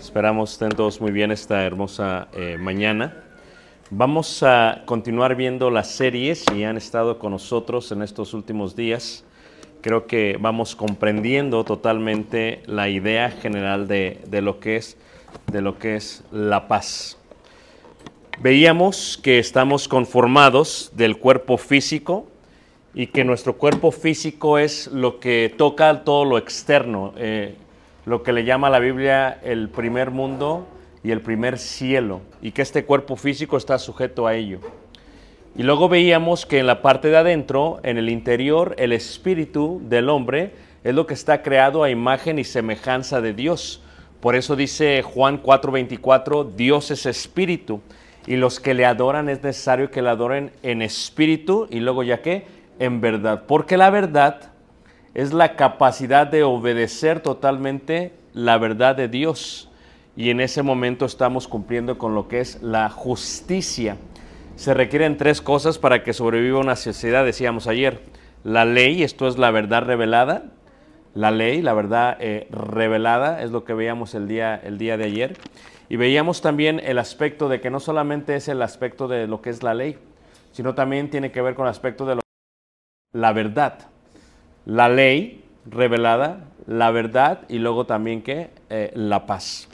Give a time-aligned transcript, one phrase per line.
[0.00, 3.22] Esperamos estén todos muy bien esta hermosa eh, mañana.
[3.90, 9.24] Vamos a continuar viendo las series y han estado con nosotros en estos últimos días.
[9.82, 14.96] Creo que vamos comprendiendo totalmente la idea general de, de lo, que es,
[15.52, 17.18] de lo que es la paz.
[18.40, 22.26] Veíamos que estamos conformados del cuerpo físico
[22.94, 27.54] y que nuestro cuerpo físico es lo que toca todo lo externo, eh,
[28.06, 30.66] lo que le llama la Biblia el primer mundo
[31.02, 34.60] y el primer cielo, y que este cuerpo físico está sujeto a ello.
[35.56, 40.08] Y luego veíamos que en la parte de adentro, en el interior, el espíritu del
[40.08, 40.52] hombre
[40.84, 43.82] es lo que está creado a imagen y semejanza de Dios.
[44.20, 47.80] Por eso dice Juan 4:24, Dios es espíritu
[48.26, 52.22] y los que le adoran es necesario que le adoren en espíritu y luego ya
[52.22, 52.44] que
[52.78, 54.49] en verdad, porque la verdad
[55.14, 59.70] es la capacidad de obedecer totalmente la verdad de Dios.
[60.16, 63.96] Y en ese momento estamos cumpliendo con lo que es la justicia.
[64.56, 68.02] Se requieren tres cosas para que sobreviva una sociedad, decíamos ayer.
[68.44, 70.44] La ley, esto es la verdad revelada.
[71.14, 75.04] La ley, la verdad eh, revelada, es lo que veíamos el día, el día de
[75.04, 75.36] ayer.
[75.88, 79.50] Y veíamos también el aspecto de que no solamente es el aspecto de lo que
[79.50, 79.98] es la ley,
[80.52, 82.20] sino también tiene que ver con el aspecto de lo
[83.12, 83.89] la verdad.
[84.70, 89.68] La ley revelada, la verdad y luego también que eh, la paz.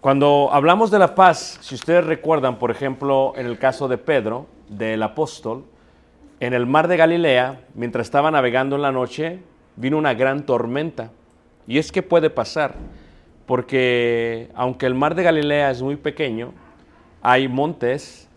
[0.00, 4.48] Cuando hablamos de la paz, si ustedes recuerdan, por ejemplo, en el caso de Pedro,
[4.68, 5.64] del apóstol,
[6.40, 9.38] en el mar de Galilea, mientras estaba navegando en la noche,
[9.76, 11.12] vino una gran tormenta.
[11.68, 12.74] Y es que puede pasar,
[13.46, 16.52] porque aunque el mar de Galilea es muy pequeño,
[17.22, 18.28] hay montes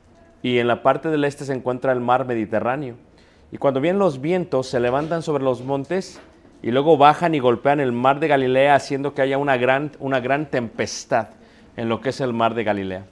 [0.43, 3.06] y en la parte del este se encuentra el mar Mediterráneo.
[3.51, 6.19] Y cuando vienen los vientos, se levantan sobre los montes
[6.61, 10.19] y luego bajan y golpean el mar de Galilea haciendo que haya una gran, una
[10.19, 11.29] gran tempestad
[11.77, 13.05] en lo que es el mar de Galilea.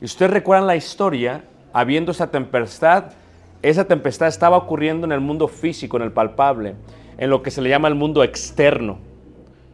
[0.00, 3.12] Y ustedes recuerdan la historia, habiendo esa tempestad,
[3.62, 6.74] esa tempestad estaba ocurriendo en el mundo físico, en el palpable,
[7.18, 8.98] en lo que se le llama el mundo externo.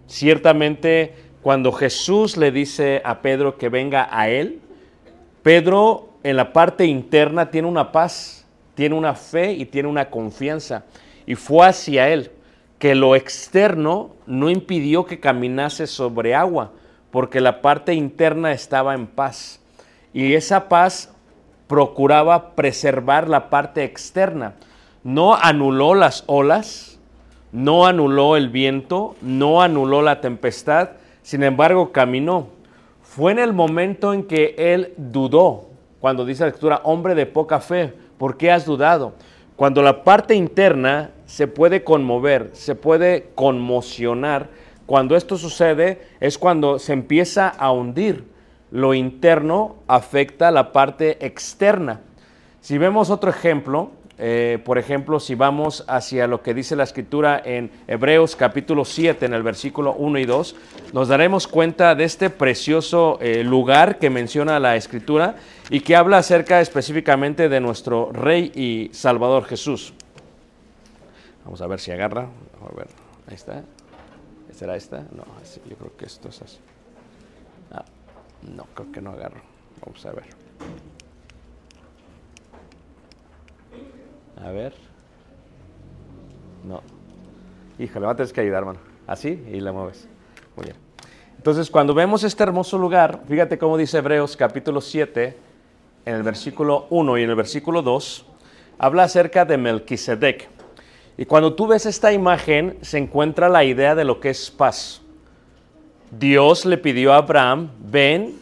[0.08, 4.60] Ciertamente, cuando Jesús le dice a Pedro que venga a él,
[5.42, 8.35] Pedro en la parte interna tiene una paz,
[8.76, 10.84] tiene una fe y tiene una confianza.
[11.26, 12.30] Y fue hacia él
[12.78, 16.72] que lo externo no impidió que caminase sobre agua,
[17.10, 19.60] porque la parte interna estaba en paz.
[20.12, 21.12] Y esa paz
[21.66, 24.54] procuraba preservar la parte externa.
[25.02, 26.98] No anuló las olas,
[27.52, 30.90] no anuló el viento, no anuló la tempestad,
[31.22, 32.48] sin embargo caminó.
[33.02, 35.70] Fue en el momento en que él dudó,
[36.00, 39.14] cuando dice la escritura, hombre de poca fe, ¿por qué has dudado?
[39.56, 44.48] Cuando la parte interna se puede conmover, se puede conmocionar,
[44.86, 48.24] cuando esto sucede es cuando se empieza a hundir.
[48.70, 52.00] Lo interno afecta la parte externa.
[52.60, 57.40] Si vemos otro ejemplo, eh, por ejemplo, si vamos hacia lo que dice la escritura
[57.44, 60.56] en Hebreos capítulo 7, en el versículo 1 y 2,
[60.94, 65.36] nos daremos cuenta de este precioso eh, lugar que menciona la escritura
[65.68, 69.92] y que habla acerca específicamente de nuestro Rey y Salvador Jesús.
[71.44, 72.22] Vamos a ver si agarra.
[72.22, 72.88] A ver,
[73.28, 73.62] ahí está.
[74.52, 75.00] ¿Será esta?
[75.12, 75.24] No,
[75.68, 76.58] yo creo que esto es así.
[77.70, 77.84] Ah,
[78.42, 79.42] no, creo que no agarro.
[79.84, 80.24] Vamos a ver.
[84.42, 84.74] A ver.
[86.64, 86.82] No.
[87.78, 88.78] Híjole, va a tener que ayudar, hermano.
[89.06, 90.08] Así y la mueves.
[90.56, 90.76] Muy bien.
[91.36, 95.36] Entonces, cuando vemos este hermoso lugar, fíjate cómo dice Hebreos capítulo 7,
[96.04, 98.26] en el versículo 1 y en el versículo 2,
[98.78, 100.48] habla acerca de Melquisedec.
[101.16, 105.02] Y cuando tú ves esta imagen, se encuentra la idea de lo que es paz.
[106.10, 108.38] Dios le pidió a Abraham, ven,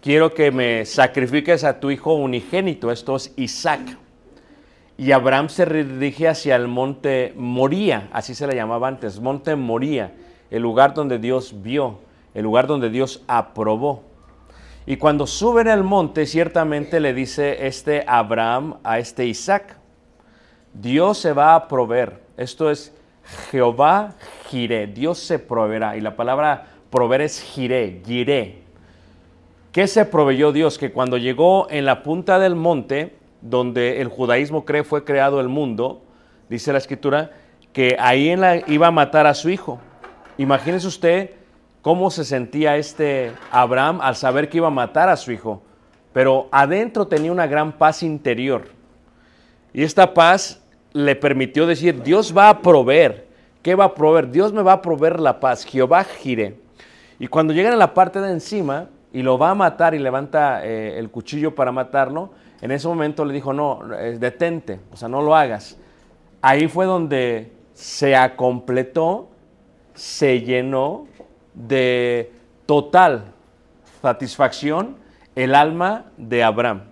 [0.00, 3.98] quiero que me sacrifiques a tu hijo unigénito, esto es Isaac.
[4.96, 10.12] Y Abraham se dirige hacia el monte Moría, así se le llamaba antes, monte Moría,
[10.50, 11.98] el lugar donde Dios vio,
[12.32, 14.04] el lugar donde Dios aprobó.
[14.86, 19.78] Y cuando suben al monte, ciertamente le dice este Abraham a este Isaac,
[20.74, 22.20] Dios se va a proveer.
[22.36, 22.92] Esto es
[23.50, 24.14] Jehová
[24.48, 24.86] giré.
[24.86, 25.96] Dios se proveerá.
[25.96, 28.62] Y la palabra proveer es giré, giré.
[29.72, 30.78] ¿Qué se proveyó Dios?
[30.78, 35.48] Que cuando llegó en la punta del monte, donde el judaísmo cree fue creado el
[35.48, 36.02] mundo,
[36.48, 37.30] dice la escritura,
[37.74, 38.34] que ahí
[38.68, 39.78] iba a matar a su hijo.
[40.38, 41.30] Imagínese usted
[41.82, 45.62] cómo se sentía este Abraham al saber que iba a matar a su hijo.
[46.14, 48.68] Pero adentro tenía una gran paz interior.
[49.74, 50.62] Y esta paz
[50.94, 53.26] le permitió decir, Dios va a proveer.
[53.62, 54.30] ¿Qué va a proveer?
[54.30, 55.64] Dios me va a proveer la paz.
[55.64, 56.56] Jehová gire.
[57.18, 60.64] Y cuando llegan a la parte de encima y lo va a matar y levanta
[60.64, 62.30] eh, el cuchillo para matarlo,
[62.64, 65.76] en ese momento le dijo, no, eh, detente, o sea, no lo hagas.
[66.40, 69.28] Ahí fue donde se acompletó,
[69.92, 71.06] se llenó
[71.52, 72.32] de
[72.64, 73.26] total
[74.00, 74.96] satisfacción
[75.34, 76.84] el alma de Abraham.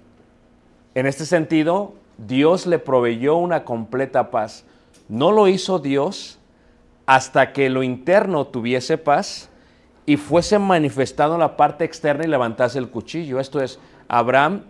[0.94, 4.66] En este sentido, Dios le proveyó una completa paz.
[5.08, 6.38] No lo hizo Dios
[7.06, 9.48] hasta que lo interno tuviese paz
[10.04, 13.40] y fuese manifestado en la parte externa y levantase el cuchillo.
[13.40, 14.64] Esto es, Abraham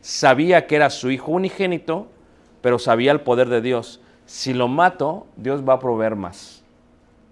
[0.00, 2.08] sabía que era su hijo unigénito,
[2.60, 4.00] pero sabía el poder de Dios.
[4.26, 6.62] Si lo mato, Dios va a proveer más.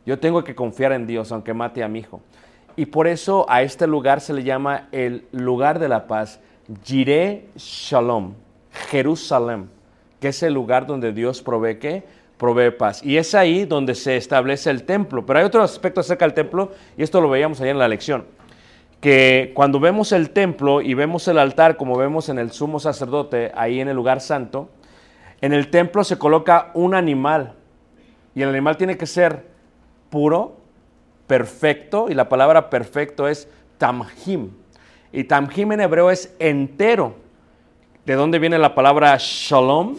[0.04, 2.20] Yo tengo que confiar en Dios, aunque mate a mi hijo.
[2.76, 6.40] Y por eso a este lugar se le llama el lugar de la paz,
[6.84, 8.34] Jireh Shalom.
[8.90, 9.68] Jerusalén,
[10.20, 12.04] que es el lugar donde Dios provee qué?
[12.36, 13.02] Provee paz.
[13.02, 15.24] Y es ahí donde se establece el templo.
[15.24, 18.26] Pero hay otro aspecto acerca del templo, y esto lo veíamos ayer en la lección,
[19.00, 23.52] que cuando vemos el templo y vemos el altar, como vemos en el sumo sacerdote,
[23.54, 24.70] ahí en el lugar santo,
[25.40, 27.54] en el templo se coloca un animal,
[28.34, 29.46] y el animal tiene que ser
[30.10, 30.56] puro,
[31.26, 33.48] perfecto, y la palabra perfecto es
[33.78, 34.50] tamhim.
[35.12, 37.14] Y tamhim en hebreo es entero.
[38.04, 39.96] ¿De dónde viene la palabra shalom?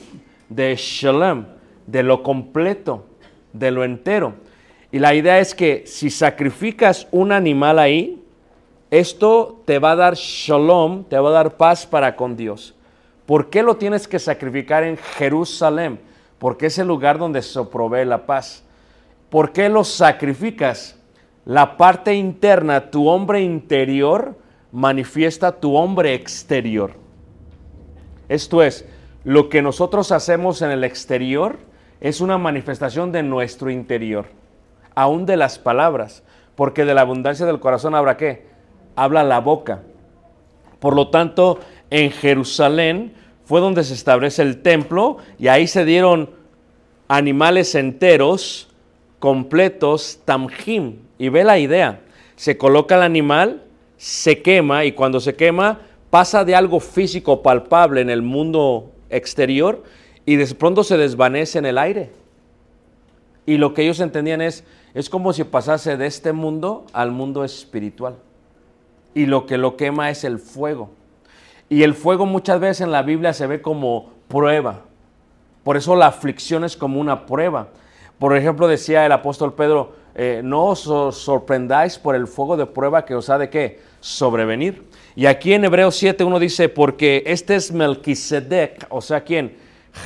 [0.49, 1.45] De shalom,
[1.85, 3.07] de lo completo,
[3.53, 4.35] de lo entero.
[4.91, 8.23] Y la idea es que si sacrificas un animal ahí,
[8.89, 12.73] esto te va a dar shalom, te va a dar paz para con Dios.
[13.25, 15.99] ¿Por qué lo tienes que sacrificar en Jerusalén?
[16.39, 18.63] Porque es el lugar donde se provee la paz.
[19.29, 20.97] ¿Por qué lo sacrificas?
[21.43, 24.37] La parte interna, tu hombre interior,
[24.71, 26.93] manifiesta tu hombre exterior.
[28.29, 28.85] Esto es,
[29.23, 31.57] lo que nosotros hacemos en el exterior
[31.99, 34.27] es una manifestación de nuestro interior,
[34.95, 36.23] aún de las palabras,
[36.55, 38.47] porque de la abundancia del corazón habrá qué?
[38.97, 39.83] Habla la boca.
[40.79, 41.59] Por lo tanto,
[41.91, 43.13] en Jerusalén
[43.45, 46.31] fue donde se establece el templo y ahí se dieron
[47.07, 48.69] animales enteros,
[49.19, 50.97] completos, tamjim.
[51.19, 52.01] Y ve la idea,
[52.35, 53.63] se coloca el animal,
[53.97, 59.83] se quema y cuando se quema pasa de algo físico palpable en el mundo exterior
[60.25, 62.09] y de pronto se desvanece en el aire.
[63.45, 64.63] Y lo que ellos entendían es,
[64.95, 68.15] es como si pasase de este mundo al mundo espiritual.
[69.17, 70.91] Y lo que lo quema es el fuego.
[71.69, 74.81] Y el fuego muchas veces en la Biblia se ve como prueba.
[75.63, 77.69] Por eso la aflicción es como una prueba.
[78.19, 80.81] Por ejemplo, decía el apóstol Pedro, eh, no os
[81.17, 84.83] sorprendáis por el fuego de prueba que os ha de qué sobrevenir.
[85.15, 89.57] Y aquí en Hebreos 7 uno dice, porque este es Melquisedec, o sea, ¿quién?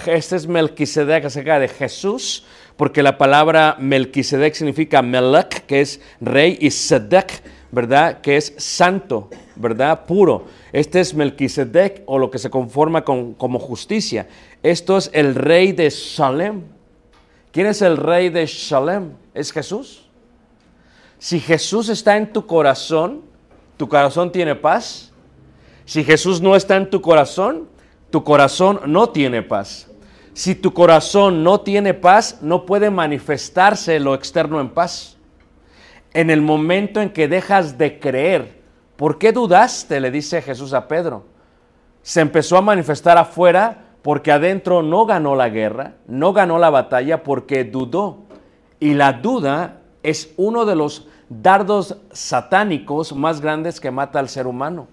[0.06, 2.46] Este es Melquisedec acerca de Jesús,
[2.78, 8.22] porque la palabra Melquisedec significa Melech, que es rey, y Sedek, ¿verdad?
[8.22, 10.06] Que es santo, ¿verdad?
[10.06, 10.46] Puro.
[10.74, 14.28] Este es Melquisedec, o lo que se conforma con, como justicia.
[14.62, 16.64] Esto es el rey de Salem.
[17.52, 19.12] ¿Quién es el rey de Shalem?
[19.34, 20.08] Es Jesús.
[21.20, 23.22] Si Jesús está en tu corazón,
[23.78, 25.12] tu corazón tiene paz.
[25.86, 27.68] Si Jesús no está en tu corazón,
[28.10, 29.88] tu corazón no tiene paz.
[30.34, 35.18] Si tu corazón no tiene paz, no puede manifestarse lo externo en paz.
[36.14, 38.62] En el momento en que dejas de creer,
[38.98, 40.00] ¿por qué dudaste?
[40.00, 41.26] Le dice Jesús a Pedro.
[42.02, 47.24] Se empezó a manifestar afuera porque adentro no ganó la guerra, no ganó la batalla
[47.24, 48.24] porque dudó.
[48.80, 54.48] Y la duda es uno de los dardos satánicos más grandes que mata al ser
[54.48, 54.88] humano.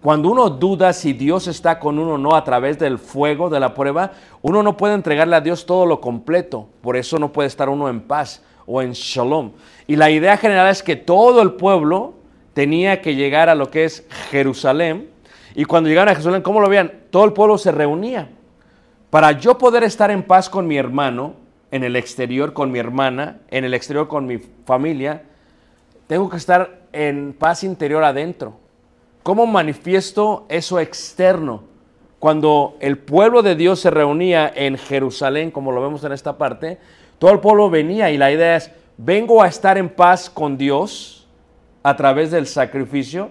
[0.00, 3.60] Cuando uno duda si Dios está con uno o no a través del fuego de
[3.60, 6.68] la prueba, uno no puede entregarle a Dios todo lo completo.
[6.82, 8.42] Por eso no puede estar uno en paz
[8.72, 9.52] o en shalom.
[9.86, 12.14] Y la idea general es que todo el pueblo
[12.54, 15.10] tenía que llegar a lo que es Jerusalén.
[15.54, 16.90] Y cuando llegaron a Jerusalén, ¿cómo lo veían?
[17.10, 18.30] Todo el pueblo se reunía.
[19.10, 21.34] Para yo poder estar en paz con mi hermano,
[21.70, 25.24] en el exterior con mi hermana, en el exterior con mi familia,
[26.06, 28.54] tengo que estar en paz interior adentro.
[29.22, 31.64] ¿Cómo manifiesto eso externo?
[32.18, 36.78] Cuando el pueblo de Dios se reunía en Jerusalén, como lo vemos en esta parte,
[37.22, 41.28] todo el pueblo venía y la idea es, vengo a estar en paz con Dios
[41.84, 43.30] a través del sacrificio,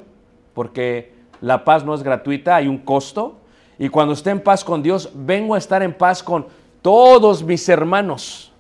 [0.54, 3.36] porque la paz no es gratuita, hay un costo.
[3.78, 6.48] Y cuando esté en paz con Dios, vengo a estar en paz con
[6.82, 8.54] todos mis hermanos.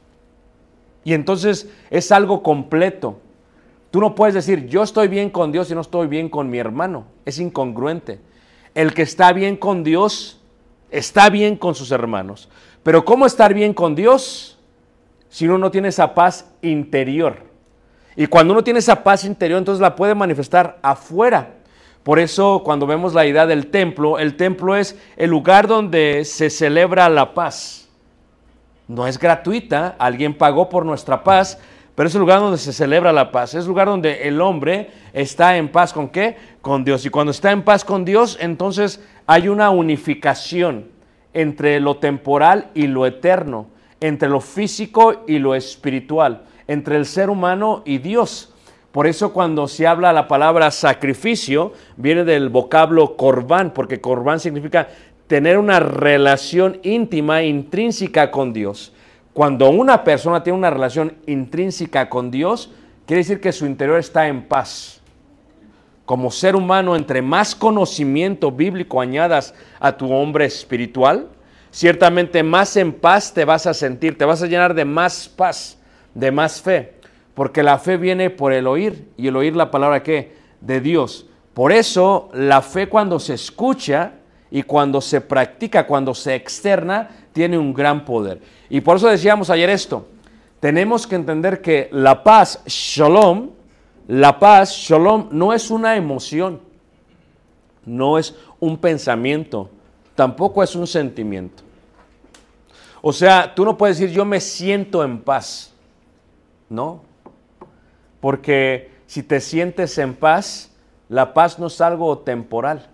[1.05, 3.17] Y entonces es algo completo.
[3.89, 6.57] Tú no puedes decir, yo estoy bien con Dios y no estoy bien con mi
[6.57, 7.05] hermano.
[7.23, 8.19] Es incongruente.
[8.75, 10.41] El que está bien con Dios
[10.89, 12.49] está bien con sus hermanos.
[12.83, 14.57] Pero ¿cómo estar bien con Dios
[15.31, 17.37] si uno no tiene esa paz interior?
[18.17, 21.53] Y cuando uno tiene esa paz interior, entonces la puede manifestar afuera.
[22.03, 26.49] Por eso cuando vemos la idea del templo, el templo es el lugar donde se
[26.49, 27.87] celebra la paz.
[28.89, 31.57] No es gratuita, alguien pagó por nuestra paz,
[31.95, 34.89] pero es el lugar donde se celebra la paz, es el lugar donde el hombre
[35.13, 36.35] está en paz con qué?
[36.61, 37.05] Con Dios.
[37.05, 40.89] Y cuando está en paz con Dios, entonces hay una unificación
[41.33, 43.67] entre lo temporal y lo eterno,
[44.01, 48.53] entre lo físico y lo espiritual, entre el ser humano y Dios.
[48.91, 54.89] Por eso cuando se habla la palabra sacrificio, viene del vocablo corbán, porque corbán significa
[55.27, 58.91] tener una relación íntima, intrínseca con Dios.
[59.31, 62.69] Cuando una persona tiene una relación intrínseca con Dios,
[63.05, 64.99] quiere decir que su interior está en paz.
[66.03, 71.29] Como ser humano, entre más conocimiento bíblico añadas a tu hombre espiritual,
[71.71, 75.77] ciertamente más en paz te vas a sentir, te vas a llenar de más paz,
[76.13, 76.93] de más fe,
[77.33, 81.25] porque la fe viene por el oír y el oír la palabra que de Dios.
[81.53, 84.13] Por eso la fe cuando se escucha
[84.51, 88.41] y cuando se practica, cuando se externa, tiene un gran poder.
[88.69, 90.07] Y por eso decíamos ayer esto,
[90.59, 93.49] tenemos que entender que la paz, shalom,
[94.07, 96.59] la paz, shalom, no es una emoción,
[97.85, 99.69] no es un pensamiento,
[100.15, 101.63] tampoco es un sentimiento.
[103.01, 105.73] O sea, tú no puedes decir yo me siento en paz,
[106.69, 107.03] ¿no?
[108.19, 110.71] Porque si te sientes en paz,
[111.09, 112.87] la paz no es algo temporal.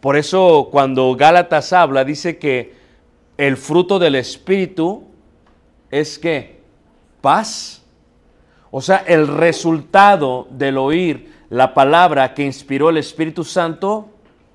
[0.00, 2.74] Por eso cuando Gálatas habla, dice que
[3.36, 5.04] el fruto del Espíritu
[5.90, 6.60] es que
[7.20, 7.82] paz.
[8.70, 14.08] O sea, el resultado del oír la palabra que inspiró el Espíritu Santo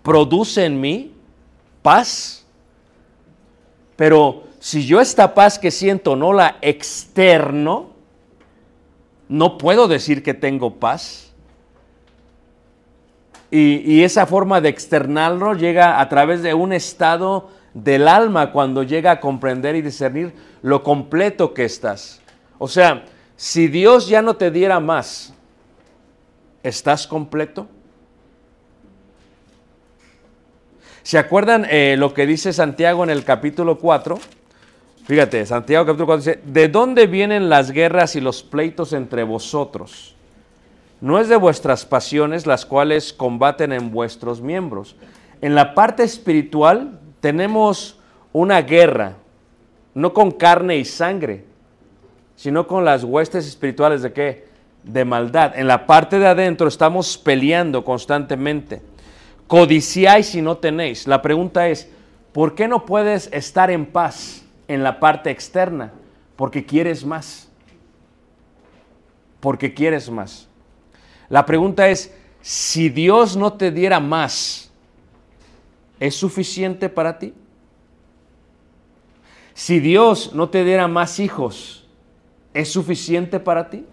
[0.04, 1.14] produce en mí
[1.82, 2.46] paz.
[3.96, 7.90] Pero si yo esta paz que siento no la externo,
[9.28, 11.32] no puedo decir que tengo paz.
[13.52, 19.12] Y, esa forma de externarlo llega a través de un estado del alma cuando llega
[19.12, 22.22] a comprender y discernir lo completo que estás.
[22.60, 25.34] O sea, si Dios ya no te diera más,
[26.62, 27.68] ¿estás completo?
[31.04, 34.20] ¿Se acuerdan eh, lo que dice Santiago en el capítulo 4?
[35.06, 40.16] Fíjate, Santiago capítulo 4 dice, ¿de dónde vienen las guerras y los pleitos entre vosotros?
[41.02, 44.98] No es de vuestras pasiones las cuales combaten en vuestros miembros.
[45.42, 47.98] En la parte espiritual tenemos
[48.34, 49.16] una guerra,
[49.94, 51.46] no con carne y sangre,
[52.36, 54.48] sino con las huestes espirituales de qué?
[54.84, 55.58] De maldad.
[55.58, 58.82] En la parte de adentro estamos peleando constantemente.
[59.50, 61.08] Codiciáis si no tenéis.
[61.08, 61.90] La pregunta es,
[62.34, 65.92] ¿por qué no puedes estar en paz en la parte externa?
[66.36, 67.50] Porque quieres más.
[69.40, 70.48] Porque quieres más.
[71.30, 72.14] La pregunta es,
[72.44, 74.70] si Dios no te diera más,
[76.00, 77.34] ¿es suficiente para ti?
[79.56, 81.88] Si Dios no te diera más hijos,
[82.54, 83.84] ¿es suficiente para ti?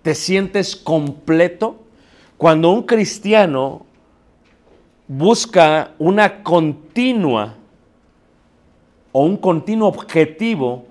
[0.00, 1.84] ¿Te sientes completo?
[2.38, 3.84] Cuando un cristiano
[5.16, 7.54] busca una continua
[9.12, 10.86] o un continuo objetivo,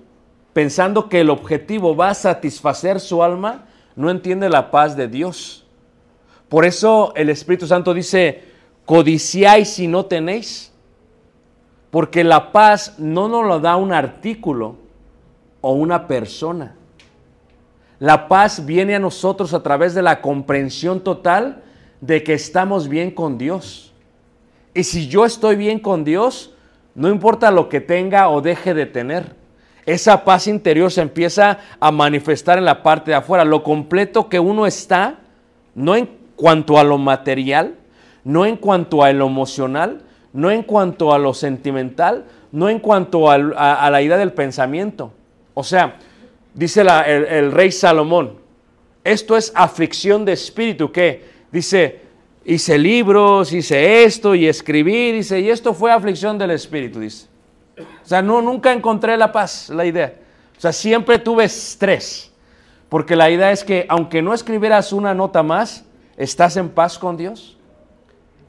[0.52, 3.64] pensando que el objetivo va a satisfacer su alma,
[3.96, 5.66] no entiende la paz de Dios.
[6.48, 8.44] Por eso el Espíritu Santo dice,
[8.84, 10.72] codiciáis si no tenéis,
[11.90, 14.76] porque la paz no nos lo da un artículo
[15.60, 16.76] o una persona.
[17.98, 21.64] La paz viene a nosotros a través de la comprensión total
[22.00, 23.91] de que estamos bien con Dios.
[24.74, 26.54] Y si yo estoy bien con Dios,
[26.94, 29.34] no importa lo que tenga o deje de tener.
[29.84, 33.44] Esa paz interior se empieza a manifestar en la parte de afuera.
[33.44, 35.18] Lo completo que uno está,
[35.74, 37.74] no en cuanto a lo material,
[38.24, 43.30] no en cuanto a lo emocional, no en cuanto a lo sentimental, no en cuanto
[43.30, 45.12] a, la idea del pensamiento.
[45.54, 45.96] O sea,
[46.54, 48.38] dice el, el rey Salomón,
[49.04, 52.01] esto es aflicción de espíritu, que dice,
[52.44, 57.26] hice libros, hice esto y escribí, dice, y esto fue aflicción del espíritu, dice.
[57.78, 60.14] O sea, no, nunca encontré la paz, la idea.
[60.56, 62.32] O sea, siempre tuve estrés.
[62.88, 65.84] Porque la idea es que aunque no escribieras una nota más,
[66.16, 67.56] estás en paz con Dios.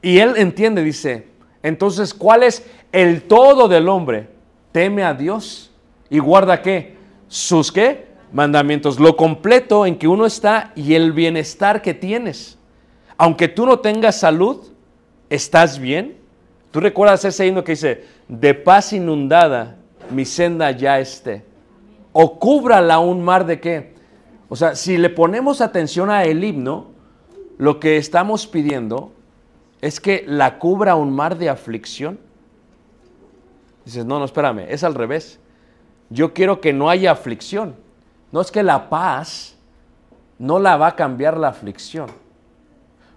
[0.02, 1.28] Y él entiende, dice,
[1.62, 4.28] entonces, ¿cuál es el todo del hombre?
[4.70, 5.70] Teme a Dios
[6.10, 6.96] y guarda qué?
[7.26, 8.08] Sus qué?
[8.32, 9.00] Mandamientos.
[9.00, 12.58] Lo completo en que uno está y el bienestar que tienes.
[13.16, 14.64] Aunque tú no tengas salud,
[15.30, 16.16] ¿estás bien?
[16.70, 19.76] Tú recuerdas ese himno que dice, de paz inundada
[20.10, 21.44] mi senda ya esté.
[22.12, 23.94] O cúbrala un mar de qué.
[24.48, 26.90] O sea, si le ponemos atención a el himno,
[27.58, 29.12] lo que estamos pidiendo
[29.80, 32.18] es que la cubra un mar de aflicción.
[33.84, 35.38] Dices, no, no, espérame, es al revés.
[36.10, 37.76] Yo quiero que no haya aflicción.
[38.32, 39.56] No es que la paz
[40.38, 42.08] no la va a cambiar la aflicción.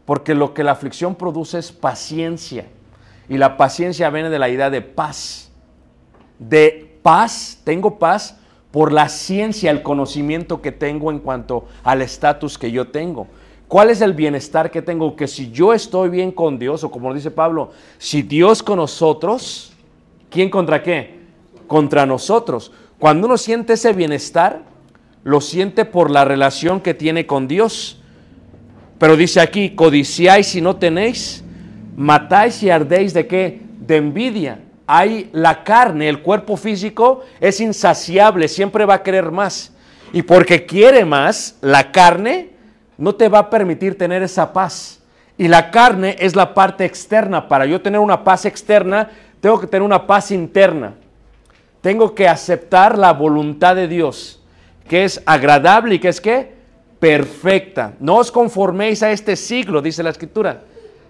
[0.07, 2.65] Porque lo que la aflicción produce es paciencia.
[3.27, 5.51] Y la paciencia viene de la idea de paz.
[6.39, 8.37] De paz, tengo paz
[8.71, 13.27] por la ciencia, el conocimiento que tengo en cuanto al estatus que yo tengo.
[13.67, 15.13] ¿Cuál es el bienestar que tengo?
[15.17, 19.73] Que si yo estoy bien con Dios, o como dice Pablo, si Dios con nosotros,
[20.29, 21.19] ¿quién contra qué?
[21.67, 22.71] Contra nosotros.
[22.97, 24.61] Cuando uno siente ese bienestar,
[25.25, 28.01] lo siente por la relación que tiene con Dios.
[28.99, 31.43] Pero dice aquí, codiciáis si no tenéis,
[31.95, 33.62] matáis y ardéis de qué?
[33.79, 34.60] De envidia.
[34.88, 39.73] Hay la carne, el cuerpo físico es insaciable, siempre va a querer más.
[40.13, 42.51] Y porque quiere más, la carne
[42.97, 45.01] no te va a permitir tener esa paz.
[45.38, 47.47] Y la carne es la parte externa.
[47.47, 50.95] Para yo tener una paz externa, tengo que tener una paz interna.
[51.81, 54.41] Tengo que aceptar la voluntad de Dios,
[54.89, 56.56] que es agradable y que es qué?
[56.99, 57.93] Perfecta.
[57.99, 60.63] No os conforméis a este siglo, dice la escritura,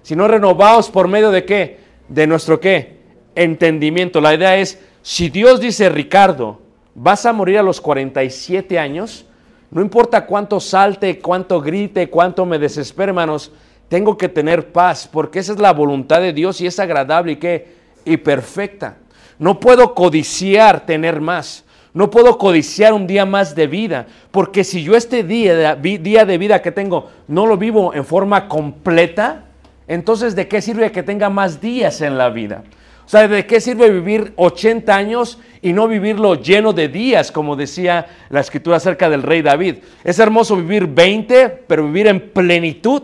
[0.04, 1.80] sino renovaos por medio de qué?
[2.08, 2.97] De nuestro qué?
[3.36, 4.19] Entendimiento.
[4.19, 6.60] La idea es, si Dios dice, Ricardo,
[6.93, 9.26] vas a morir a los 47 años,
[9.69, 13.52] no importa cuánto salte, cuánto grite, cuánto me desespere, hermanos,
[13.89, 17.36] tengo que tener paz, porque esa es la voluntad de Dios y es agradable y
[17.38, 17.67] qué?
[18.04, 18.97] Y perfecta.
[19.39, 21.63] No puedo codiciar tener más.
[21.97, 26.25] No puedo codiciar un día más de vida, porque si yo este día de, día
[26.25, 29.45] de vida que tengo no lo vivo en forma completa,
[29.88, 32.63] entonces ¿de qué sirve que tenga más días en la vida?
[33.03, 37.55] O sea, ¿de qué sirve vivir 80 años y no vivirlo lleno de días, como
[37.55, 39.77] decía la escritura acerca del rey David?
[40.03, 43.01] Es hermoso vivir 20, pero vivir en plenitud,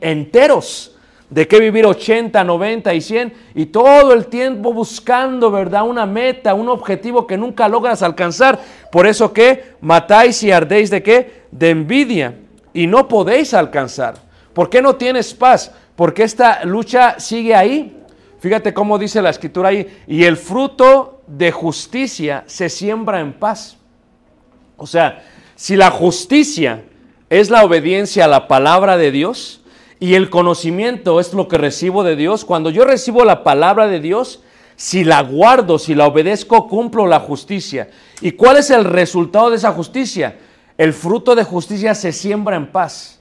[0.00, 0.93] enteros.
[1.34, 3.32] ¿De qué vivir 80, 90 y 100?
[3.56, 5.82] Y todo el tiempo buscando, ¿verdad?
[5.82, 8.60] Una meta, un objetivo que nunca logras alcanzar.
[8.92, 11.42] Por eso que matáis y ardéis de qué?
[11.50, 12.36] De envidia.
[12.72, 14.14] Y no podéis alcanzar.
[14.52, 15.72] ¿Por qué no tienes paz?
[15.96, 18.00] Porque esta lucha sigue ahí.
[18.38, 20.04] Fíjate cómo dice la escritura ahí.
[20.06, 23.76] Y el fruto de justicia se siembra en paz.
[24.76, 25.24] O sea,
[25.56, 26.84] si la justicia
[27.28, 29.63] es la obediencia a la palabra de Dios,
[30.04, 32.44] y el conocimiento es lo que recibo de Dios.
[32.44, 34.42] Cuando yo recibo la palabra de Dios,
[34.76, 37.88] si la guardo, si la obedezco, cumplo la justicia.
[38.20, 40.36] ¿Y cuál es el resultado de esa justicia?
[40.76, 43.18] El fruto de justicia se siembra en paz.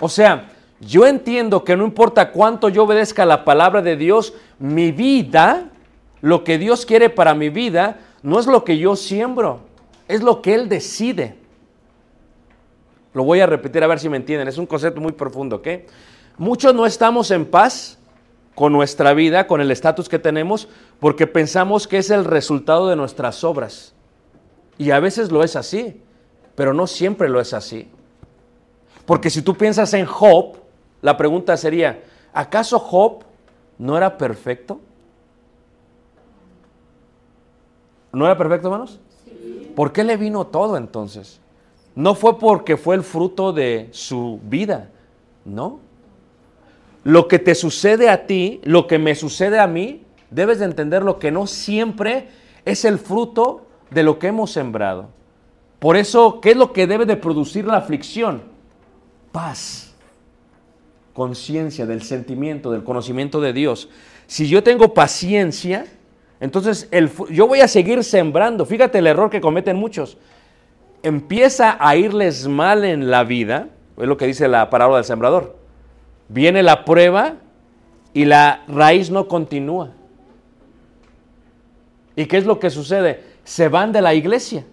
[0.00, 4.92] O sea, yo entiendo que no importa cuánto yo obedezca la palabra de Dios, mi
[4.92, 5.70] vida,
[6.20, 9.60] lo que Dios quiere para mi vida, no es lo que yo siembro,
[10.08, 11.36] es lo que Él decide.
[13.14, 15.68] Lo voy a repetir a ver si me entienden, es un concepto muy profundo, ¿ok?
[16.38, 17.98] Muchos no estamos en paz
[18.54, 20.68] con nuestra vida, con el estatus que tenemos,
[21.00, 23.92] porque pensamos que es el resultado de nuestras obras.
[24.78, 26.00] Y a veces lo es así,
[26.54, 27.88] pero no siempre lo es así.
[29.04, 30.56] Porque si tú piensas en Job,
[31.02, 33.24] la pregunta sería, ¿acaso Job
[33.78, 34.80] no era perfecto?
[38.12, 39.00] ¿No era perfecto, hermanos?
[39.74, 41.40] ¿Por qué le vino todo entonces?
[41.94, 44.90] No fue porque fue el fruto de su vida,
[45.44, 45.87] no.
[47.08, 51.02] Lo que te sucede a ti, lo que me sucede a mí, debes de entender
[51.02, 52.28] lo que no siempre
[52.66, 55.08] es el fruto de lo que hemos sembrado.
[55.78, 58.42] Por eso, ¿qué es lo que debe de producir la aflicción?
[59.32, 59.94] Paz,
[61.14, 63.88] conciencia del sentimiento, del conocimiento de Dios.
[64.26, 65.86] Si yo tengo paciencia,
[66.40, 68.66] entonces el, yo voy a seguir sembrando.
[68.66, 70.18] Fíjate el error que cometen muchos.
[71.02, 75.57] Empieza a irles mal en la vida, es lo que dice la parábola del sembrador.
[76.28, 77.34] Viene la prueba
[78.12, 79.90] y la raíz no continúa.
[82.16, 83.22] ¿Y qué es lo que sucede?
[83.44, 84.64] Se van de la iglesia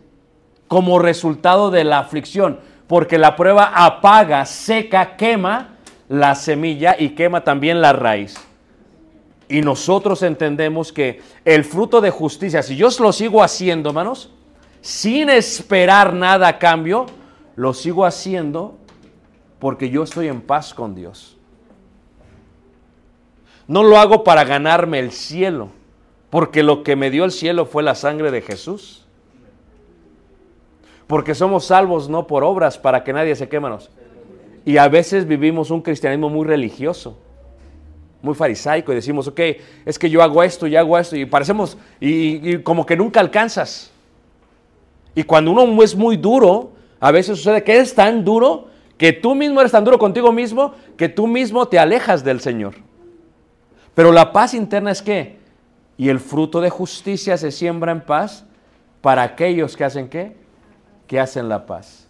[0.68, 5.76] como resultado de la aflicción, porque la prueba apaga, seca, quema
[6.10, 8.36] la semilla y quema también la raíz.
[9.48, 14.32] Y nosotros entendemos que el fruto de justicia, si yo lo sigo haciendo, hermanos,
[14.82, 17.06] sin esperar nada a cambio,
[17.56, 18.76] lo sigo haciendo
[19.60, 21.35] porque yo estoy en paz con Dios.
[23.68, 25.70] No lo hago para ganarme el cielo,
[26.30, 29.06] porque lo que me dio el cielo fue la sangre de Jesús.
[31.08, 33.90] Porque somos salvos no por obras para que nadie se quémanos.
[34.66, 37.18] Y a veces vivimos un cristianismo muy religioso,
[38.22, 39.40] muy farisaico, y decimos, ok,
[39.86, 43.20] es que yo hago esto y hago esto, y parecemos, y, y como que nunca
[43.20, 43.92] alcanzas.
[45.14, 49.36] Y cuando uno es muy duro, a veces sucede que es tan duro que tú
[49.36, 52.76] mismo eres tan duro contigo mismo que tú mismo te alejas del Señor.
[53.96, 55.40] Pero la paz interna es qué?
[55.98, 58.46] Y el fruto de justicia se siembra en paz
[59.02, 60.36] para aquellos que hacen qué?
[61.08, 62.08] Que hacen la paz.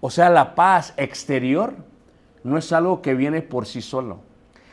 [0.00, 1.74] O sea, la paz exterior
[2.42, 4.20] no es algo que viene por sí solo,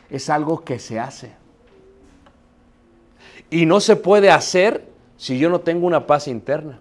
[0.08, 1.32] es algo que se hace.
[3.50, 6.80] Y no se puede hacer si yo no tengo una paz interna.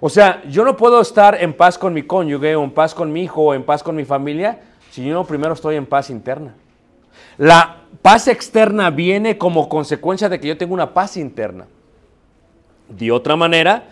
[0.00, 3.12] O sea, yo no puedo estar en paz con mi cónyuge o en paz con
[3.12, 6.10] mi hijo o en paz con mi familia si yo no primero estoy en paz
[6.10, 6.54] interna.
[7.38, 11.66] La paz externa viene como consecuencia de que yo tengo una paz interna.
[12.88, 13.84] De otra manera,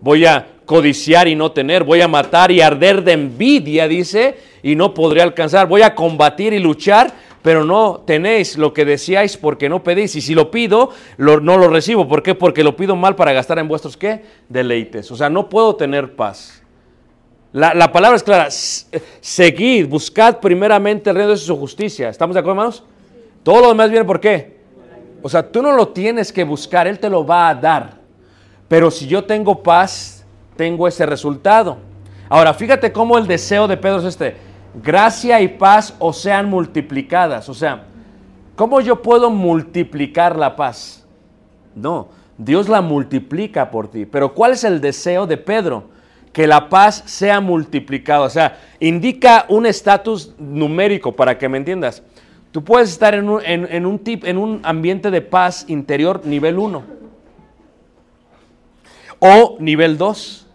[0.00, 4.74] voy a codiciar y no tener, voy a matar y arder de envidia, dice, y
[4.74, 5.66] no podré alcanzar.
[5.66, 10.14] Voy a combatir y luchar, pero no tenéis lo que decíais porque no pedís.
[10.16, 12.08] Y si lo pido, no lo recibo.
[12.08, 12.34] ¿Por qué?
[12.34, 14.22] Porque lo pido mal para gastar en vuestros qué?
[14.48, 15.10] Deleites.
[15.10, 16.61] O sea, no puedo tener paz.
[17.52, 18.46] La, la palabra es clara.
[18.46, 18.86] S-
[19.20, 22.08] Seguid, buscad primeramente el reino de su justicia.
[22.08, 22.84] ¿Estamos de acuerdo, hermanos?
[23.42, 24.60] Todo lo demás viene por qué.
[25.22, 27.98] O sea, tú no lo tienes que buscar, Él te lo va a dar.
[28.68, 30.24] Pero si yo tengo paz,
[30.56, 31.76] tengo ese resultado.
[32.28, 34.36] Ahora, fíjate cómo el deseo de Pedro es este.
[34.82, 37.48] Gracia y paz os sean multiplicadas.
[37.48, 37.84] O sea,
[38.56, 41.06] ¿cómo yo puedo multiplicar la paz?
[41.74, 44.06] No, Dios la multiplica por ti.
[44.06, 45.90] Pero ¿cuál es el deseo de Pedro?
[46.32, 48.22] Que la paz sea multiplicada.
[48.22, 52.02] O sea, indica un estatus numérico para que me entiendas.
[52.50, 56.58] Tú puedes estar en un, en- un tip- en un ambiente de paz interior nivel
[56.58, 56.82] 1
[59.18, 60.46] o nivel 2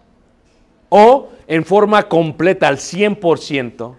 [0.90, 3.96] o en forma completa al 100%,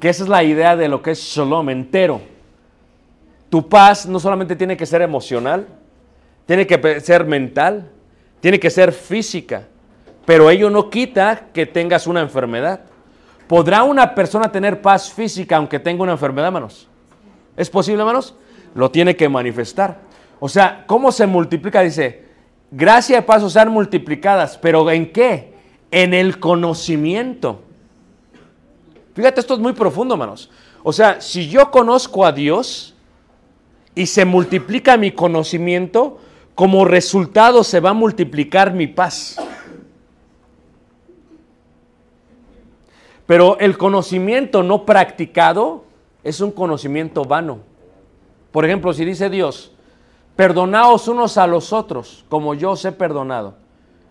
[0.00, 2.20] que esa es la idea de lo que es shalom entero.
[3.50, 5.66] Tu paz no solamente tiene que ser emocional,
[6.46, 7.90] tiene que ser mental,
[8.40, 9.68] tiene que ser física,
[10.26, 12.80] pero ello no quita que tengas una enfermedad.
[13.46, 16.88] ¿Podrá una persona tener paz física aunque tenga una enfermedad, hermanos?
[17.56, 18.34] ¿Es posible, hermanos?
[18.74, 20.00] Lo tiene que manifestar.
[20.40, 21.80] O sea, ¿cómo se multiplica?
[21.80, 22.24] Dice,
[22.70, 25.54] gracia y paz sean multiplicadas, pero ¿en qué?
[25.92, 27.62] En el conocimiento.
[29.14, 30.50] Fíjate, esto es muy profundo, hermanos.
[30.82, 32.94] O sea, si yo conozco a Dios
[33.94, 36.18] y se multiplica mi conocimiento,
[36.56, 39.36] como resultado se va a multiplicar mi paz.
[43.26, 45.84] Pero el conocimiento no practicado
[46.22, 47.58] es un conocimiento vano.
[48.52, 49.72] Por ejemplo, si dice Dios,
[50.36, 53.54] perdonaos unos a los otros, como yo os he perdonado.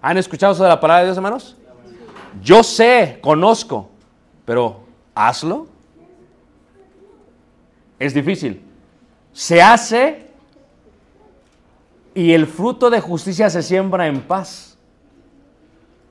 [0.02, 1.56] ¿Han escuchado eso de la palabra de Dios, hermanos?
[2.42, 3.90] Yo sé, conozco,
[4.44, 4.82] pero
[5.14, 5.68] hazlo.
[7.98, 8.62] Es difícil.
[9.32, 10.32] Se hace
[12.14, 14.75] y el fruto de justicia se siembra en paz.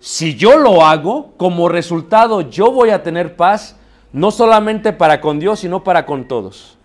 [0.04, 3.78] Si yo lo hago, como resultado yo voy a tener paz,
[4.12, 6.76] no solamente para con Dios, sino para con todos.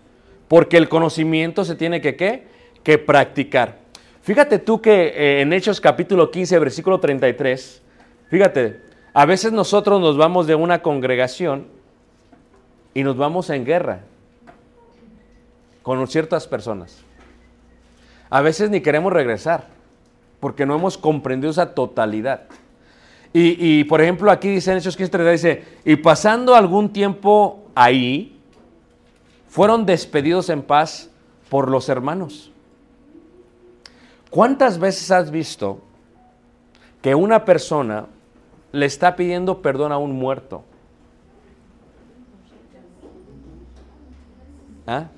[0.48, 2.46] Porque el conocimiento se tiene que, ¿qué?
[2.82, 3.76] que practicar.
[4.22, 7.82] Fíjate tú que eh, en Hechos capítulo 15, versículo 33,
[8.30, 8.80] fíjate,
[9.12, 11.66] a veces nosotros nos vamos de una congregación
[12.94, 14.00] y nos vamos en guerra
[15.82, 17.04] con ciertas personas.
[18.30, 19.66] A veces ni queremos regresar
[20.40, 22.44] porque no hemos comprendido esa totalidad.
[23.32, 28.36] Y, por ejemplo, aquí dice en Hechos 15:33, dice, y pasando algún tiempo ahí,
[29.48, 31.10] fueron despedidos en paz
[31.48, 32.50] por los hermanos.
[34.30, 35.80] ¿Cuántas veces has visto
[37.02, 38.06] que una persona
[38.72, 40.64] le está pidiendo perdón a un muerto?
[44.86, 45.08] ¿Ah?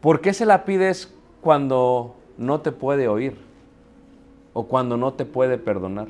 [0.00, 3.47] ¿Por qué se la pides cuando no te puede oír?
[4.52, 6.08] O cuando no te puede perdonar.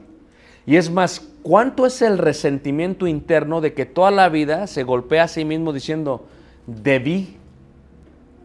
[0.66, 5.24] Y es más, ¿cuánto es el resentimiento interno de que toda la vida se golpea
[5.24, 6.26] a sí mismo diciendo,
[6.66, 7.36] debí,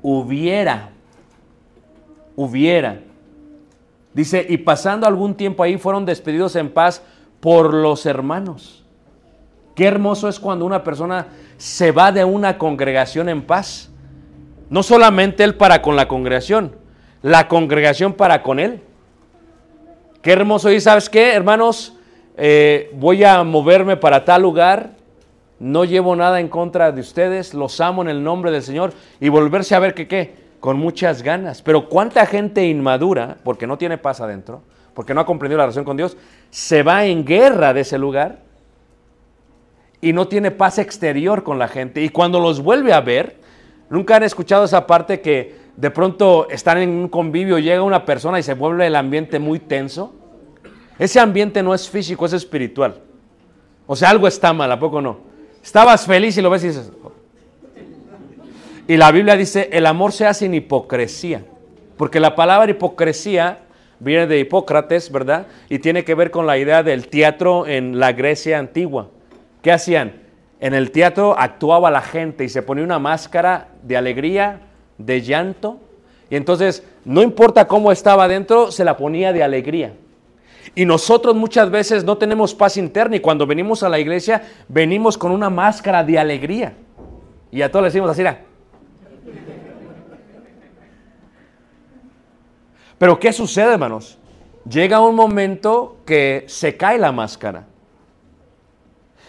[0.01, 0.91] hubiera,
[2.35, 3.01] hubiera?
[4.13, 7.01] Dice, y pasando algún tiempo ahí fueron despedidos en paz
[7.39, 8.83] por los hermanos.
[9.75, 11.27] Qué hermoso es cuando una persona
[11.57, 13.89] se va de una congregación en paz.
[14.69, 16.75] No solamente él para con la congregación,
[17.21, 18.81] la congregación para con él.
[20.23, 20.71] Qué hermoso.
[20.71, 21.97] Y sabes qué, hermanos,
[22.37, 24.91] eh, voy a moverme para tal lugar.
[25.59, 27.53] No llevo nada en contra de ustedes.
[27.53, 28.93] Los amo en el nombre del Señor.
[29.19, 31.61] Y volverse a ver que qué, con muchas ganas.
[31.61, 34.61] Pero cuánta gente inmadura, porque no tiene paz adentro,
[34.93, 36.15] porque no ha comprendido la relación con Dios,
[36.49, 38.43] se va en guerra de ese lugar
[39.99, 42.01] y no tiene paz exterior con la gente.
[42.01, 43.41] Y cuando los vuelve a ver,
[43.89, 48.39] nunca han escuchado esa parte que de pronto están en un convivio, llega una persona
[48.39, 50.13] y se vuelve el ambiente muy tenso.
[50.99, 52.95] Ese ambiente no es físico, es espiritual.
[53.87, 55.17] O sea, algo está mal, ¿a poco no?
[55.63, 56.91] Estabas feliz y lo ves y dices...
[57.03, 57.11] "Oh".
[58.87, 61.45] Y la Biblia dice, el amor se hace sin hipocresía.
[61.97, 63.59] Porque la palabra hipocresía
[63.99, 65.47] viene de Hipócrates, ¿verdad?
[65.69, 69.09] Y tiene que ver con la idea del teatro en la Grecia antigua.
[69.61, 70.21] ¿Qué hacían?
[70.59, 74.61] En el teatro actuaba la gente y se ponía una máscara de alegría,
[74.97, 75.79] de llanto.
[76.29, 79.93] Y entonces, no importa cómo estaba adentro, se la ponía de alegría.
[80.75, 85.17] Y nosotros muchas veces no tenemos paz interna y cuando venimos a la iglesia, venimos
[85.17, 86.73] con una máscara de alegría.
[87.51, 88.23] Y a todos les decimos así.
[92.97, 94.17] Pero ¿qué sucede, hermanos?
[94.67, 97.65] Llega un momento que se cae la máscara.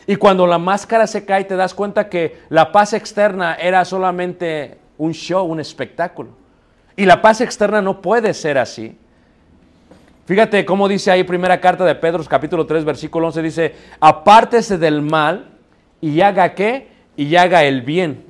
[0.07, 4.79] Y cuando la máscara se cae, te das cuenta que la paz externa era solamente
[5.05, 6.31] un show, un espectáculo.
[6.97, 8.97] Y la paz externa no puede ser así.
[10.27, 15.03] Fíjate cómo dice ahí primera carta de Pedro, capítulo 3, versículo 11, dice, apártese del
[15.03, 15.51] mal
[16.01, 16.89] y haga qué?
[17.17, 18.25] Y haga el bien.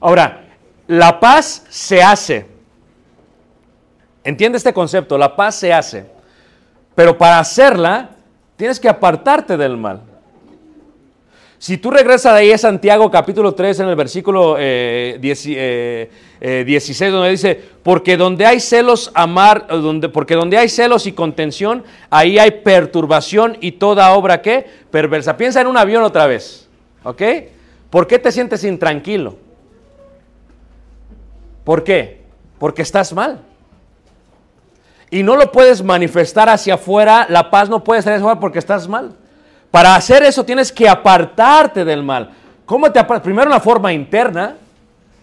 [0.00, 0.44] Ahora,
[0.86, 2.46] la paz se hace.
[4.24, 6.06] Entiende este concepto, la paz se hace.
[6.94, 8.10] Pero para hacerla,
[8.56, 10.02] tienes que apartarte del mal.
[11.58, 16.10] Si tú regresas de ahí a Santiago capítulo 3 en el versículo eh, 10, eh,
[16.40, 21.12] eh, 16 donde dice, porque donde hay celos amar, donde, porque donde hay celos y
[21.12, 25.36] contención, ahí hay perturbación y toda obra que perversa.
[25.38, 26.68] Piensa en un avión otra vez,
[27.04, 27.22] ¿ok?
[27.88, 29.36] ¿Por qué te sientes intranquilo?
[31.64, 32.20] ¿Por qué?
[32.58, 33.40] Porque estás mal.
[35.10, 38.58] Y no lo puedes manifestar hacia afuera, la paz no puede salir hacia afuera porque
[38.58, 39.14] estás mal.
[39.76, 42.30] Para hacer eso tienes que apartarte del mal.
[42.64, 43.22] ¿Cómo te apartas?
[43.22, 44.56] Primero una forma interna.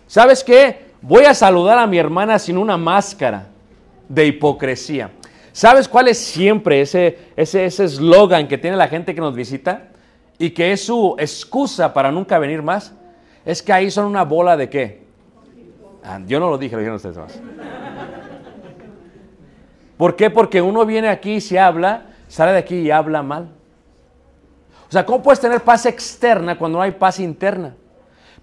[0.06, 0.92] ¿Sabes qué?
[1.02, 3.48] Voy a saludar a mi hermana sin una máscara
[4.08, 5.10] de hipocresía.
[5.52, 9.88] ¿Sabes cuál es siempre ese ese ese eslogan que tiene la gente que nos visita
[10.38, 12.94] y que es su excusa para nunca venir más?
[13.44, 15.02] Es que ahí son una bola de qué?
[16.04, 17.42] Ah, yo no lo dije, lo dijeron ustedes más.
[19.98, 20.30] ¿Por qué?
[20.30, 23.50] Porque uno viene aquí y se habla, sale de aquí y habla mal.
[24.94, 27.74] O sea, ¿cómo puedes tener paz externa cuando no hay paz interna?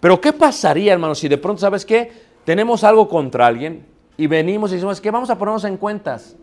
[0.00, 2.10] Pero ¿qué pasaría, hermano, si de pronto, ¿sabes qué?
[2.44, 3.86] Tenemos algo contra alguien
[4.16, 6.34] y venimos y decimos, que vamos a ponernos en cuentas.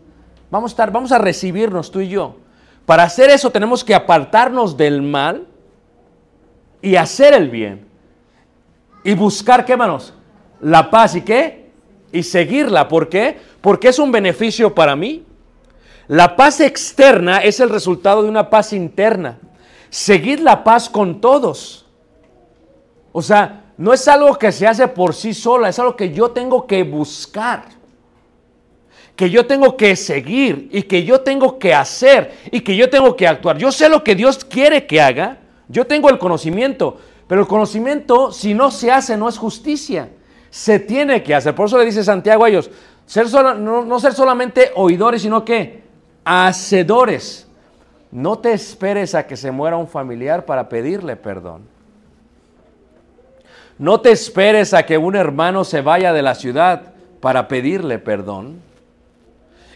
[0.50, 2.36] Vamos a estar, vamos a recibirnos tú y yo.
[2.86, 5.46] Para hacer eso tenemos que apartarnos del mal
[6.80, 7.86] y hacer el bien.
[9.04, 10.14] Y buscar, ¿qué, hermanos?
[10.62, 11.70] La paz y qué?
[12.12, 12.88] Y seguirla.
[12.88, 13.36] ¿Por qué?
[13.60, 15.26] Porque es un beneficio para mí.
[16.06, 19.38] La paz externa es el resultado de una paz interna.
[19.90, 21.86] Seguir la paz con todos.
[23.12, 26.30] O sea, no es algo que se hace por sí sola, es algo que yo
[26.30, 27.64] tengo que buscar,
[29.16, 33.16] que yo tengo que seguir y que yo tengo que hacer y que yo tengo
[33.16, 33.56] que actuar.
[33.56, 38.32] Yo sé lo que Dios quiere que haga, yo tengo el conocimiento, pero el conocimiento
[38.32, 40.10] si no se hace no es justicia,
[40.50, 41.54] se tiene que hacer.
[41.54, 42.70] Por eso le dice Santiago a ellos,
[43.06, 45.82] ser no ser solamente oidores, sino que
[46.24, 47.47] hacedores.
[48.10, 51.62] No te esperes a que se muera un familiar para pedirle perdón.
[53.78, 58.60] No te esperes a que un hermano se vaya de la ciudad para pedirle perdón.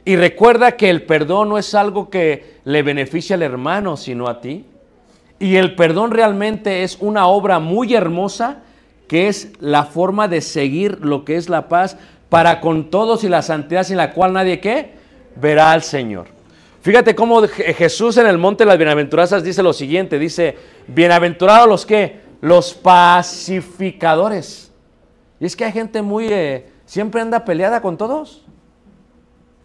[0.04, 4.40] Y recuerda que el perdón no es algo que le beneficia al hermano, sino a
[4.40, 4.66] ti.
[5.38, 8.62] Y el perdón realmente es una obra muy hermosa
[9.06, 11.96] que es la forma de seguir lo que es la paz
[12.28, 14.94] para con todos y la santidad sin la cual nadie qué
[15.36, 16.28] verá al Señor.
[16.82, 20.56] Fíjate cómo Je- Jesús en el monte de las bienaventuranzas dice lo siguiente, dice,
[20.88, 24.72] bienaventurados los que, los pacificadores.
[25.40, 28.44] Y es que hay gente muy, eh, siempre anda peleada con todos.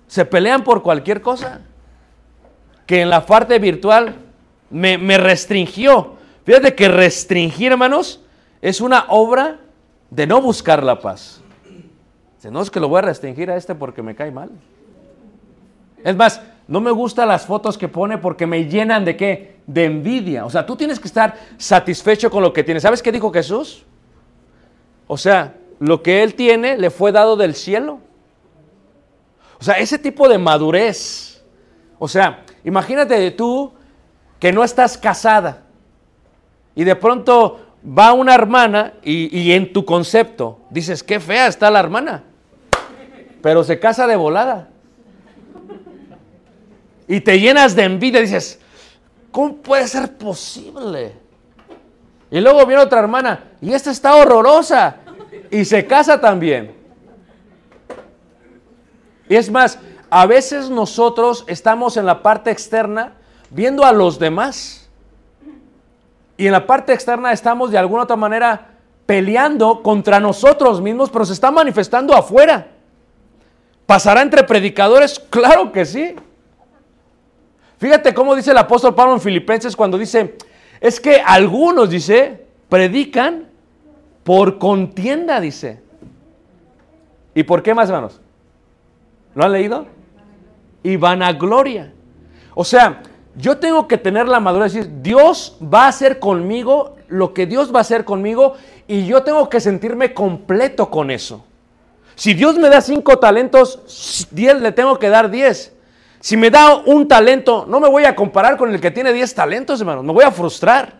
[0.08, 1.62] Se pelean por cualquier cosa.
[2.86, 4.16] Que en la parte virtual
[4.70, 6.16] me, me restringió.
[6.46, 8.22] Fíjate que restringir, hermanos,
[8.62, 9.60] es una obra
[10.10, 11.42] de no buscar la paz.
[12.50, 14.50] No es que lo voy a restringir a este porque me cae mal.
[16.02, 19.58] Es más, no me gustan las fotos que pone porque me llenan de qué?
[19.66, 20.46] De envidia.
[20.46, 22.84] O sea, tú tienes que estar satisfecho con lo que tienes.
[22.84, 23.86] ¿Sabes qué dijo Jesús?
[25.08, 28.00] O sea, lo que él tiene le fue dado del cielo.
[29.60, 31.44] O sea, ese tipo de madurez.
[32.00, 33.74] O sea, imagínate tú
[34.40, 35.64] que no estás casada
[36.76, 37.60] y de pronto
[37.98, 42.24] va una hermana y, y en tu concepto dices, qué fea está la hermana,
[43.42, 44.70] pero se casa de volada.
[47.08, 48.60] Y te llenas de envidia, dices,
[49.32, 51.14] ¿cómo puede ser posible?
[52.30, 54.98] Y luego viene otra hermana, y esta está horrorosa,
[55.50, 56.76] y se casa también.
[59.30, 63.14] Y es más, a veces nosotros estamos en la parte externa
[63.50, 64.90] viendo a los demás.
[66.38, 68.70] Y en la parte externa estamos de alguna otra manera
[69.06, 72.68] peleando contra nosotros mismos, pero se está manifestando afuera.
[73.86, 75.20] ¿Pasará entre predicadores?
[75.30, 76.16] Claro que sí.
[77.78, 80.36] Fíjate cómo dice el apóstol Pablo en Filipenses cuando dice,
[80.82, 83.48] es que algunos, dice, predican
[84.24, 85.80] por contienda, dice.
[87.36, 88.20] ¿Y por qué más, hermanos?
[89.36, 89.86] ¿Lo han leído?
[90.82, 91.94] Y vanagloria.
[92.56, 93.04] O sea,
[93.36, 97.46] yo tengo que tener la madurez de decir, Dios va a hacer conmigo lo que
[97.46, 98.56] Dios va a hacer conmigo
[98.88, 101.46] y yo tengo que sentirme completo con eso.
[102.16, 105.77] Si Dios me da cinco talentos, diez le tengo que dar diez.
[106.20, 109.34] Si me da un talento, no me voy a comparar con el que tiene diez
[109.34, 110.04] talentos, hermanos.
[110.04, 110.94] Me voy a frustrar.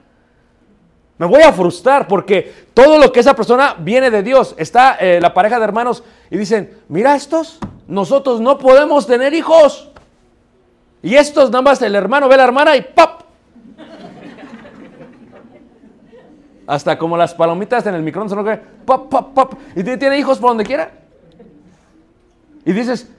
[1.18, 4.54] Me voy a frustrar porque todo lo que esa persona viene de Dios.
[4.58, 9.90] Está eh, la pareja de hermanos y dicen, mira estos, nosotros no podemos tener hijos.
[11.02, 13.22] Y estos nada más el hermano ve a la hermana y ¡pap!
[16.68, 18.44] Hasta como las palomitas en el microondas, ¿no?
[18.44, 19.54] Que ¡pap, pap, pap!
[19.76, 20.92] Y tiene hijos por donde quiera.
[22.64, 23.10] Y dices,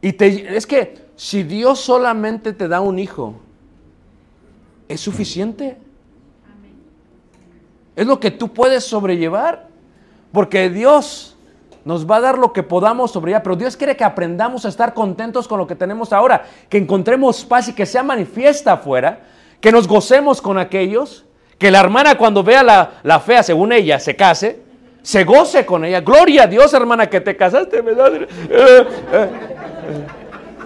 [0.00, 3.34] y te, es que si Dios solamente te da un hijo,
[4.88, 5.78] ¿es suficiente?
[7.96, 9.68] Es lo que tú puedes sobrellevar.
[10.32, 11.36] Porque Dios
[11.84, 13.42] nos va a dar lo que podamos sobrellevar.
[13.44, 16.44] Pero Dios quiere que aprendamos a estar contentos con lo que tenemos ahora.
[16.68, 19.20] Que encontremos paz y que sea manifiesta afuera.
[19.60, 21.24] Que nos gocemos con aquellos.
[21.58, 24.60] Que la hermana cuando vea la, la fea, según ella, se case.
[25.02, 26.00] Se goce con ella.
[26.00, 27.80] Gloria a Dios, hermana, que te casaste.
[27.80, 28.26] ¿verdad?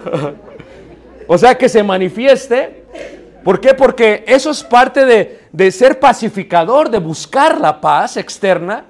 [1.31, 2.85] O sea, que se manifieste.
[3.43, 3.75] ¿Por qué?
[3.75, 8.85] Porque eso es parte de, de ser pacificador, de buscar la paz externa.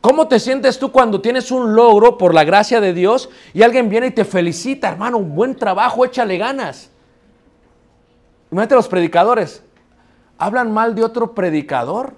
[0.00, 3.88] ¿Cómo te sientes tú cuando tienes un logro por la gracia de Dios y alguien
[3.88, 6.88] viene y te felicita, hermano, un buen trabajo, échale ganas?
[8.52, 9.64] Imagínate los predicadores.
[10.38, 12.14] Hablan mal de otro predicador.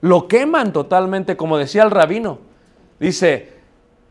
[0.00, 2.38] Lo queman totalmente, como decía el rabino.
[2.98, 3.52] Dice,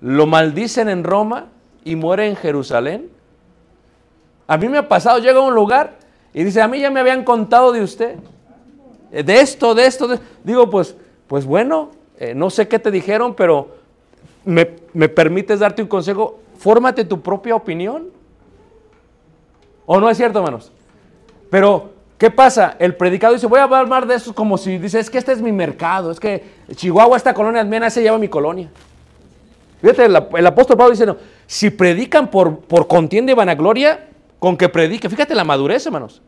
[0.02, 1.48] lo maldicen en Roma
[1.84, 3.10] y muere en Jerusalén.
[4.52, 5.94] A mí me ha pasado, llega a un lugar
[6.34, 8.18] y dice, a mí ya me habían contado de usted.
[9.10, 10.20] Eh, De esto, de esto, de...
[10.44, 10.94] digo, pues,
[11.28, 13.70] pues bueno, eh, no sé qué te dijeron, pero
[14.44, 18.10] me, me permites darte un consejo, fórmate tu propia opinión.
[19.86, 20.70] ¿O no es cierto, hermanos?
[21.50, 22.76] Pero, ¿qué pasa?
[22.78, 25.42] El predicado dice, voy a hablar de eso como si dice, es que este es
[25.42, 26.44] mi mercado, es que
[26.76, 28.70] Chihuahua, esta colonia mía, se llama mi colonia.
[29.80, 31.16] Fíjate, el apóstol Pablo dice, no,
[31.48, 34.11] si predican por, por contienda y vanagloria,
[34.42, 36.20] con que predique, fíjate la madurez, hermanos.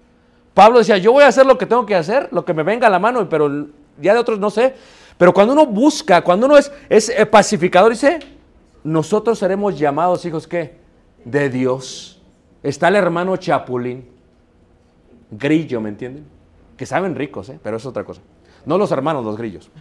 [0.53, 2.85] Pablo decía, yo voy a hacer lo que tengo que hacer, lo que me venga
[2.85, 3.49] a la mano, pero
[3.99, 4.75] ya de otros no sé.
[5.17, 8.19] Pero cuando uno busca, cuando uno es, es eh, pacificador, dice,
[8.83, 10.77] nosotros seremos llamados hijos, ¿qué?
[11.25, 12.21] De Dios.
[12.61, 14.07] Está el hermano Chapulín,
[15.31, 16.23] grillo, ¿me entienden?
[16.77, 17.59] Que saben ricos, ¿eh?
[17.63, 18.21] pero es otra cosa.
[18.63, 19.71] No los hermanos, los grillos.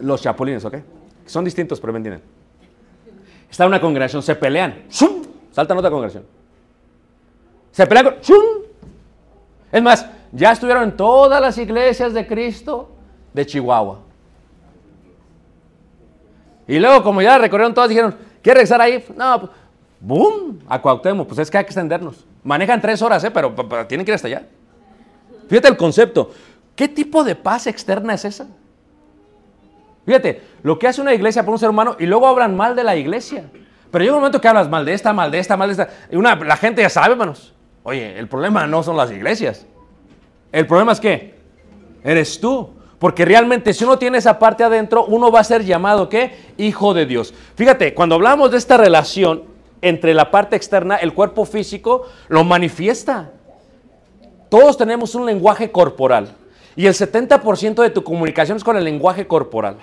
[0.00, 0.78] Los chapulines, ¿ok?
[1.24, 2.22] Son distintos, pero me entienden.
[3.48, 4.86] Está una congregación, se pelean.
[4.90, 5.22] ¡Zum!
[5.52, 6.37] Saltan otra congregación.
[7.78, 8.24] Se pelean con...
[8.24, 8.44] ¡Zum!
[9.70, 12.90] Es más, ya estuvieron en todas las iglesias de Cristo
[13.32, 14.00] de Chihuahua.
[16.66, 19.04] Y luego, como ya recorrieron todas, dijeron, ¿quieres regresar ahí?
[19.16, 19.52] No, pues,
[20.00, 20.58] ¡boom!
[20.68, 22.26] A Cuauhtémoc, pues es que hay que extendernos.
[22.42, 23.30] Manejan tres horas, ¿eh?
[23.30, 24.42] pero, pero tienen que ir hasta allá.
[25.48, 26.32] Fíjate el concepto.
[26.74, 28.48] ¿Qué tipo de paz externa es esa?
[30.04, 32.82] Fíjate, lo que hace una iglesia por un ser humano y luego hablan mal de
[32.82, 33.44] la iglesia.
[33.92, 35.88] Pero llega un momento que hablas mal de esta, mal de esta, mal de esta.
[36.10, 37.54] Y una, la gente ya sabe, hermanos.
[37.88, 39.64] Oye, el problema no son las iglesias.
[40.52, 41.36] El problema es que
[42.04, 42.68] eres tú.
[42.98, 46.36] Porque realmente si uno tiene esa parte adentro, uno va a ser llamado, ¿qué?
[46.58, 47.32] Hijo de Dios.
[47.54, 49.44] Fíjate, cuando hablamos de esta relación
[49.80, 53.30] entre la parte externa, el cuerpo físico lo manifiesta.
[54.50, 56.34] Todos tenemos un lenguaje corporal.
[56.76, 59.78] Y el 70% de tu comunicación es con el lenguaje corporal.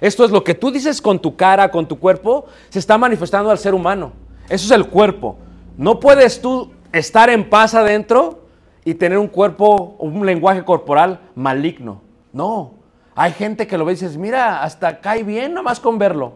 [0.00, 3.50] Esto es lo que tú dices con tu cara, con tu cuerpo, se está manifestando
[3.50, 4.12] al ser humano.
[4.48, 5.36] Eso es el cuerpo.
[5.76, 8.46] No puedes tú estar en paz adentro
[8.84, 12.02] y tener un cuerpo, un lenguaje corporal maligno.
[12.32, 12.74] No.
[13.14, 16.34] Hay gente que lo ve y dices, mira, hasta cae bien nomás con verlo.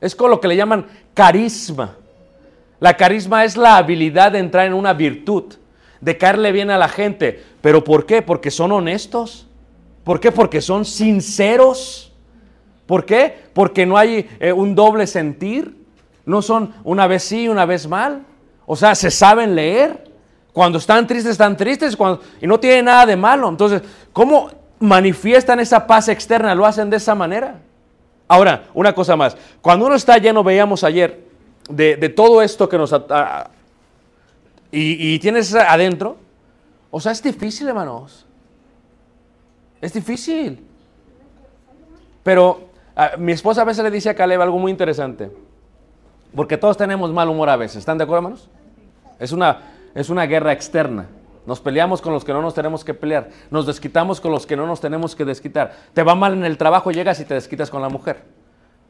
[0.00, 1.96] Es con lo que le llaman carisma.
[2.80, 5.54] La carisma es la habilidad de entrar en una virtud,
[6.00, 7.40] de caerle bien a la gente.
[7.60, 8.22] ¿Pero por qué?
[8.22, 9.46] Porque son honestos.
[10.02, 10.32] ¿Por qué?
[10.32, 12.12] Porque son sinceros.
[12.86, 13.36] ¿Por qué?
[13.54, 15.76] Porque no hay eh, un doble sentir.
[16.26, 18.26] No son una vez sí, una vez mal.
[18.66, 20.10] O sea, se saben leer.
[20.52, 21.96] Cuando están tristes, están tristes.
[22.40, 23.48] Y no tiene nada de malo.
[23.48, 23.82] Entonces,
[24.12, 26.54] ¿cómo manifiestan esa paz externa?
[26.54, 27.60] Lo hacen de esa manera.
[28.28, 29.36] Ahora, una cosa más.
[29.60, 31.24] Cuando uno está lleno, veíamos ayer,
[31.68, 32.94] de, todo esto que nos...
[34.70, 36.16] y, tienes adentro,
[36.90, 38.26] o sea, es difícil, hermanos.
[39.80, 40.64] Es difícil.
[42.22, 42.68] Pero
[43.18, 45.30] mi esposa a veces le dice a Caleb algo muy interesante.
[46.34, 47.78] Porque todos tenemos mal humor a veces.
[47.78, 48.48] ¿Están de acuerdo, hermanos?
[49.18, 49.60] Es una,
[49.94, 51.06] es una guerra externa.
[51.46, 53.30] Nos peleamos con los que no nos tenemos que pelear.
[53.50, 55.72] Nos desquitamos con los que no nos tenemos que desquitar.
[55.92, 58.22] Te va mal en el trabajo, llegas y te desquitas con la mujer.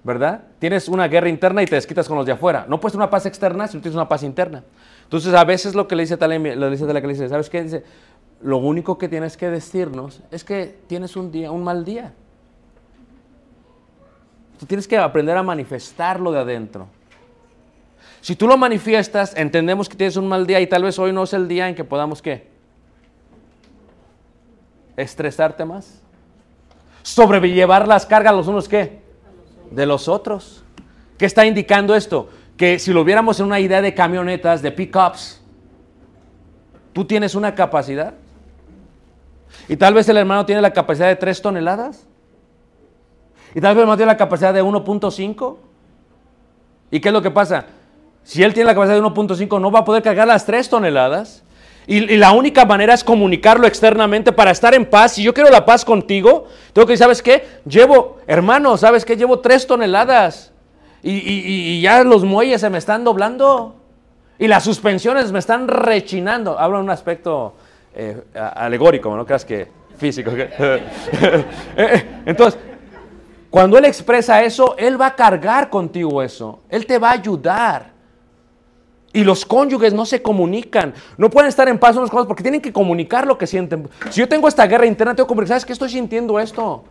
[0.05, 0.43] ¿Verdad?
[0.59, 2.67] Tienes una guerra interna y te desquitas con los de afuera.
[2.69, 4.65] No puedes tener una paz externa si no tienes una paz interna.
[5.05, 7.49] Entonces, a veces lo que le dice Talem, le dice Talem, que le dice, ¿sabes
[7.49, 7.63] qué?
[7.63, 7.85] Dice,
[8.43, 12.13] lo único que tienes que decirnos es que tienes un día, un mal día.
[14.59, 16.89] Tú tienes que aprender a manifestarlo de adentro.
[18.23, 21.25] Si tú lo manifiestas, entendemos que tienes un mal día y tal vez hoy no
[21.25, 22.47] es el día en que podamos qué?
[24.97, 26.01] Estresarte más.
[27.03, 29.03] Sobrellevar las cargas los unos qué?
[29.73, 30.63] De los otros.
[31.19, 32.31] ¿Qué está indicando esto?
[32.57, 35.43] Que si lo viéramos en una idea de camionetas, de pickups,
[36.93, 38.15] tú tienes una capacidad.
[39.69, 42.07] Y tal vez el hermano tiene la capacidad de 3 toneladas.
[43.53, 45.57] Y tal vez el hermano tiene la capacidad de 1.5.
[46.93, 47.67] ¿Y qué es lo que pasa?
[48.25, 51.43] Si él tiene la capacidad de 1.5, no va a poder cargar las 3 toneladas.
[51.87, 55.13] Y, la única manera es comunicarlo externamente para estar en paz.
[55.13, 57.45] Si yo quiero la paz contigo, tengo que decir, ¿sabes qué?
[57.67, 59.17] Llevo, hermano, ¿sabes qué?
[59.17, 60.53] Llevo 3 toneladas.
[61.03, 63.75] Y, ya los muelles se me están doblando.
[64.39, 66.59] Y las suspensiones me están rechinando.
[66.59, 67.55] Hablo en un aspecto
[67.95, 69.69] eh, alegórico, no creas que
[69.99, 70.31] físico.
[71.77, 72.61] Eh, Entonces,
[73.51, 76.61] cuando Él expresa eso, Él va a cargar contigo eso.
[76.69, 77.92] Él te va a ayudar.
[79.13, 80.95] Y los cónyuges no se comunican.
[81.19, 83.89] No pueden estar en paz unos con otros porque tienen que comunicar lo que sienten.
[84.11, 86.85] Si yo tengo esta guerra interna, tengo que comunicar, ¿sabes qué estoy sintiendo esto?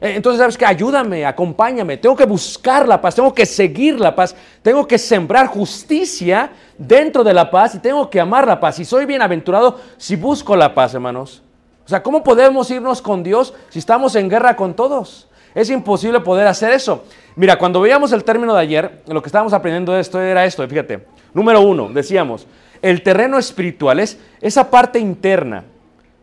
[0.00, 0.64] Eh, Entonces, ¿sabes qué?
[0.64, 1.96] Ayúdame, acompáñame.
[1.98, 7.22] Tengo que buscar la paz, tengo que seguir la paz, tengo que sembrar justicia dentro
[7.22, 8.78] de la paz y tengo que amar la paz.
[8.78, 11.42] Y soy bienaventurado si busco la paz, hermanos.
[11.84, 15.25] O sea, ¿cómo podemos irnos con Dios si estamos en guerra con todos?
[15.56, 17.04] Es imposible poder hacer eso.
[17.34, 20.68] Mira, cuando veíamos el término de ayer, lo que estábamos aprendiendo de esto era esto,
[20.68, 21.06] fíjate.
[21.32, 22.46] Número uno, decíamos,
[22.82, 25.64] el terreno espiritual es esa parte interna,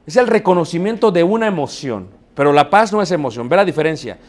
[0.06, 4.20] es el reconocimiento de una emoción, pero la paz no es emoción, ve la diferencia.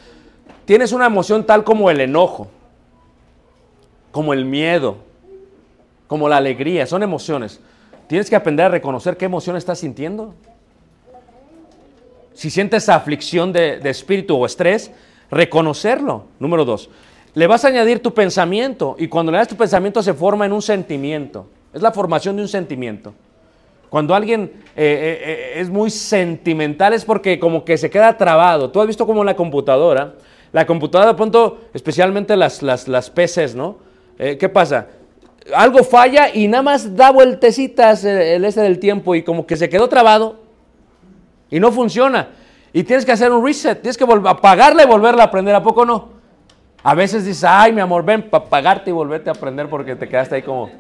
[0.65, 2.49] Tienes una emoción tal como el enojo,
[4.11, 4.97] como el miedo,
[6.07, 7.61] como la alegría, son emociones.
[8.07, 10.33] Tienes que aprender a reconocer qué emoción estás sintiendo.
[12.35, 14.91] Si sientes aflicción de, de espíritu o estrés,
[15.31, 16.27] reconocerlo.
[16.39, 16.91] Número dos,
[17.35, 20.53] le vas a añadir tu pensamiento y cuando le das tu pensamiento se forma en
[20.53, 21.47] un sentimiento.
[21.73, 23.15] Es la formación de un sentimiento.
[23.91, 25.21] Cuando alguien eh, eh,
[25.57, 28.71] eh, es muy sentimental es porque como que se queda trabado.
[28.71, 30.15] Tú has visto como la computadora,
[30.53, 33.77] la computadora de pronto, especialmente las, las, las PCs, ¿no?
[34.17, 34.87] ¿Qué pasa?
[35.53, 39.57] Algo falla y nada más da vueltecitas eh, el este del tiempo y como que
[39.57, 40.37] se quedó trabado
[41.51, 42.29] y no funciona.
[42.73, 45.85] Y tienes que hacer un reset, tienes que apagarla y volverla a aprender, ¿a poco
[45.85, 46.09] no?
[46.83, 50.09] A veces dices, ay, mi amor, ven para apagarte y volverte a aprender porque te
[50.09, 50.71] quedaste ahí como...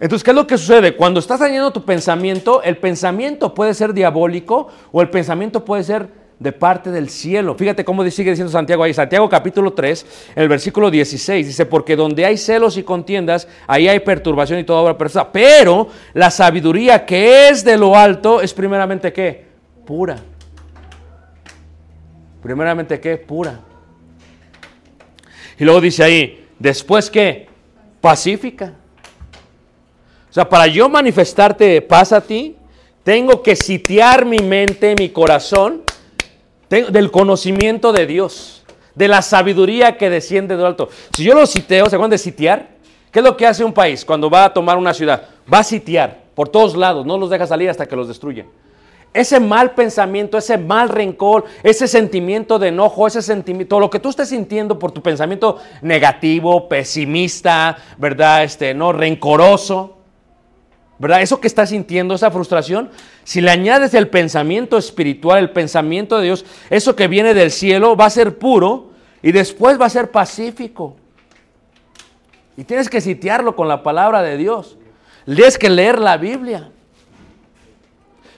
[0.00, 0.96] Entonces, ¿qué es lo que sucede?
[0.96, 6.19] Cuando estás dañando tu pensamiento, el pensamiento puede ser diabólico o el pensamiento puede ser
[6.40, 7.54] de parte del cielo.
[7.54, 8.94] Fíjate cómo sigue diciendo Santiago ahí.
[8.94, 14.00] Santiago capítulo 3, el versículo 16, dice, porque donde hay celos y contiendas, ahí hay
[14.00, 15.30] perturbación y toda obra perversa.
[15.30, 19.44] Pero la sabiduría que es de lo alto es primeramente qué?
[19.84, 20.16] Pura.
[22.42, 23.18] Primeramente qué?
[23.18, 23.60] Pura.
[25.58, 27.48] Y luego dice ahí, después qué?
[28.00, 28.72] Pacífica.
[30.30, 32.56] O sea, para yo manifestarte paz a ti,
[33.02, 35.82] tengo que sitiar mi mente, mi corazón,
[36.70, 38.62] del conocimiento de Dios,
[38.94, 40.88] de la sabiduría que desciende de lo alto.
[41.16, 42.68] Si yo lo siteo, ¿se acuerdan de sitiar?
[43.10, 45.28] ¿Qué es lo que hace un país cuando va a tomar una ciudad?
[45.52, 48.46] Va a sitiar por todos lados, no los deja salir hasta que los destruyen.
[49.12, 54.10] Ese mal pensamiento, ese mal rencor, ese sentimiento de enojo, ese sentimiento, lo que tú
[54.10, 58.44] estés sintiendo por tu pensamiento negativo, pesimista, ¿verdad?
[58.44, 59.96] Este, no rencoroso,
[61.00, 61.22] ¿verdad?
[61.22, 62.90] Eso que estás sintiendo, esa frustración,
[63.24, 67.96] si le añades el pensamiento espiritual, el pensamiento de Dios, eso que viene del cielo
[67.96, 68.90] va a ser puro
[69.22, 70.96] y después va a ser pacífico.
[72.54, 74.76] Y tienes que sitiarlo con la palabra de Dios.
[75.24, 76.70] Tienes que leer la Biblia.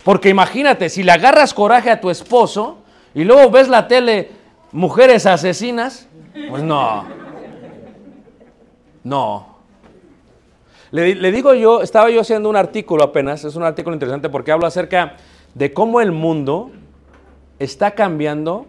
[0.05, 2.79] Porque imagínate, si le agarras coraje a tu esposo
[3.13, 4.31] y luego ves la tele,
[4.71, 6.07] mujeres asesinas,
[6.49, 7.05] pues no.
[9.03, 9.52] No.
[10.93, 14.67] Le, digo yo, estaba yo haciendo un artículo apenas, es un artículo interesante porque hablo
[14.67, 15.17] acerca
[15.55, 16.71] de cómo el mundo
[17.59, 18.67] está cambiando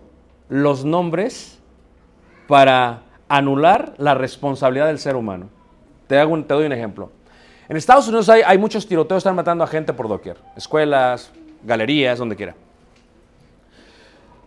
[0.47, 1.59] los nombres
[2.47, 5.49] para anular la responsabilidad del ser humano.
[6.07, 7.11] Te, hago te doy un ejemplo.
[7.67, 11.29] En Estados Unidos hay, hay muchos tiroteos, están matando a gente por doquier, escuelas,
[11.63, 12.55] galerías, donde quiera.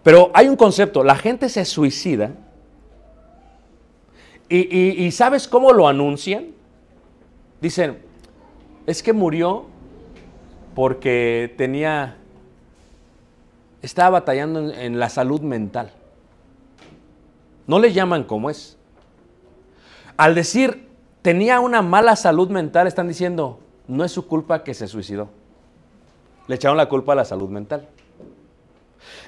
[0.02, 2.30] Pero hay un concepto, la gente se suicida
[4.48, 6.55] y- y ¿sabes cómo lo anuncian?
[7.60, 7.98] Dicen,
[8.86, 9.66] es que murió
[10.74, 12.16] porque tenía,
[13.82, 15.90] estaba batallando en, la salud mental.
[17.66, 18.76] No le llaman como es.
[20.16, 20.86] Al decir
[21.22, 25.28] tenía una mala salud mental, están diciendo no es su culpa que se suicidó.
[26.46, 27.88] Le echaron la culpa a la salud mental.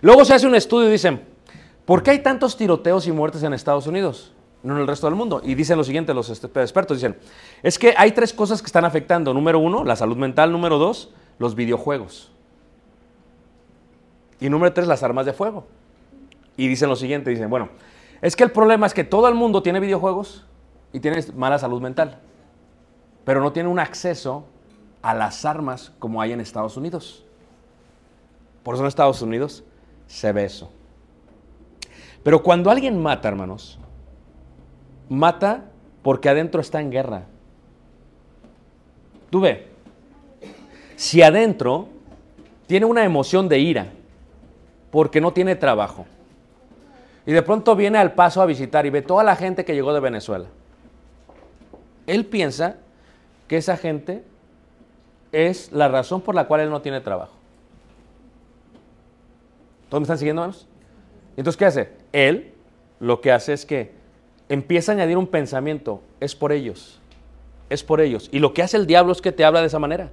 [0.00, 1.22] Luego se hace un estudio y dicen,
[1.84, 4.32] ¿por qué hay tantos tiroteos y muertes en Estados Unidos?
[4.62, 5.40] No en el resto del mundo.
[5.44, 7.16] Y dicen lo siguiente, los este- expertos dicen,
[7.62, 9.32] es que hay tres cosas que están afectando.
[9.32, 10.50] Número uno, la salud mental.
[10.50, 12.32] Número dos, los videojuegos.
[14.40, 15.66] Y número tres, las armas de fuego.
[16.56, 17.68] Y dicen lo siguiente, dicen, bueno,
[18.20, 20.44] es que el problema es que todo el mundo tiene videojuegos
[20.92, 22.18] y tiene mala salud mental,
[23.24, 24.44] pero no tiene un acceso
[25.02, 27.24] a las armas como hay en Estados Unidos.
[28.64, 29.62] Por eso en Estados Unidos
[30.08, 30.72] se ve eso.
[32.24, 33.78] Pero cuando alguien mata, hermanos,
[35.08, 35.64] mata
[36.02, 37.22] porque adentro está en guerra.
[39.30, 39.66] Tú ve,
[40.96, 41.88] si adentro
[42.66, 43.86] tiene una emoción de ira
[44.90, 46.06] porque no tiene trabajo,
[47.26, 49.92] y de pronto viene al paso a visitar y ve toda la gente que llegó
[49.92, 50.46] de Venezuela.
[52.06, 52.76] Él piensa
[53.46, 54.24] que esa gente
[55.30, 57.34] es la razón por la cual él no tiene trabajo.
[59.90, 60.66] ¿Todos me están siguiendo, hermanos?
[61.36, 61.92] Entonces, ¿qué hace?
[62.12, 62.54] Él
[62.98, 63.92] lo que hace es que
[64.48, 67.00] empieza a añadir un pensamiento, es por ellos,
[67.70, 68.28] es por ellos.
[68.32, 70.10] Y lo que hace el diablo es que te habla de esa manera.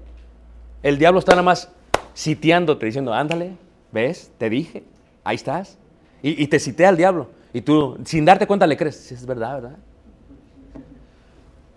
[0.84, 1.72] El diablo está nada más
[2.14, 3.54] sitiándote, diciendo, ándale,
[3.92, 4.32] ¿ves?
[4.38, 4.84] Te dije,
[5.24, 5.78] ahí estás.
[6.22, 7.30] Y, te citea al diablo.
[7.54, 9.12] Y tú, sin darte cuenta, le crees.
[9.12, 9.78] Es verdad, ¿verdad?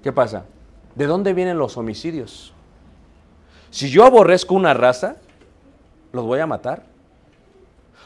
[0.02, 0.46] ¿Qué pasa?
[0.94, 2.54] ¿De dónde vienen los homicidios?
[3.70, 5.16] Si yo aborrezco una raza,
[6.12, 6.84] los voy a matar.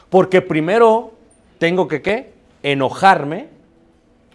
[0.09, 1.13] Porque primero
[1.59, 2.33] tengo que, ¿qué?
[2.61, 3.47] Enojarme.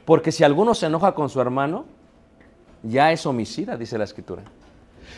[0.09, 1.85] Porque si alguno se enoja con su hermano,
[2.83, 4.41] ya es homicida, dice la escritura.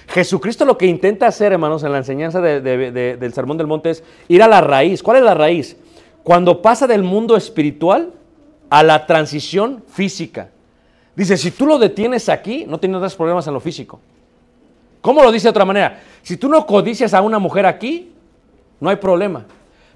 [0.08, 3.68] Jesucristo lo que intenta hacer, hermanos, en la enseñanza de- de- de- del Sermón del
[3.68, 5.00] Monte es ir a la raíz.
[5.00, 5.76] ¿Cuál es la raíz?
[6.24, 8.10] Cuando pasa del mundo espiritual
[8.68, 10.48] a la transición física.
[11.14, 14.00] Dice, si tú lo detienes aquí, no tendrás problemas en lo físico.
[15.00, 16.00] ¿Cómo lo dice de otra manera?
[16.22, 18.10] Si tú no codicias a una mujer aquí,
[18.80, 19.46] no hay problema.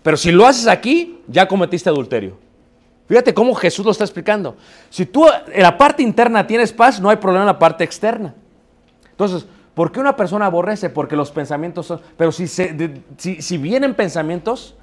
[0.05, 2.45] Pero si lo haces aquí, ya cometiste adulterio.
[3.07, 4.57] Fíjate cómo Jesús lo está explicando.
[4.91, 8.35] Si tú en la parte interna tienes paz, no hay problema en la parte externa.
[9.11, 10.89] Entonces, ¿por qué una persona aborrece?
[10.91, 12.01] Porque los pensamientos son...
[12.17, 12.71] Pero si, si,
[13.43, 14.75] si vienen pensamientos,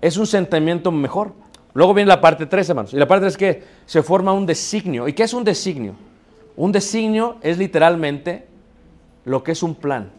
[0.00, 1.32] es un sentimiento mejor.
[1.74, 2.94] Luego viene la parte 3, hermanos.
[2.94, 5.06] Y la parte 3 es que se forma un designio.
[5.06, 5.94] ¿Y qué es un designio?
[6.56, 8.46] Un designio es literalmente
[9.26, 10.10] lo que es un plan.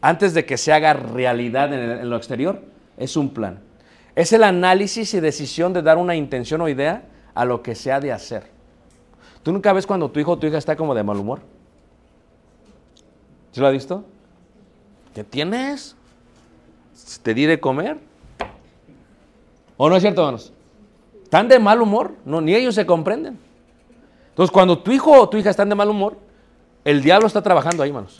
[0.00, 2.60] Antes de que se haga realidad en, el- en lo exterior,
[2.96, 3.58] es un plan.
[4.14, 7.04] Es el análisis y decisión de dar una intención o idea
[7.34, 8.50] a lo que se ha de hacer.
[9.42, 11.40] ¿Tú nunca ves cuando tu hijo o tu hija está como de mal humor?
[13.52, 14.04] ¿Sí lo has visto?
[15.14, 15.96] ¿Qué tienes?
[17.22, 17.98] ¿Te di de comer?
[19.76, 20.52] ¿O no es cierto, hermanos?
[21.22, 22.14] ¿Están de mal humor?
[22.24, 23.38] No, ni ellos se comprenden.
[24.28, 26.18] Entonces, cuando tu hijo o tu hija están de mal humor,
[26.84, 28.16] el diablo está trabajando ahí, hermanos.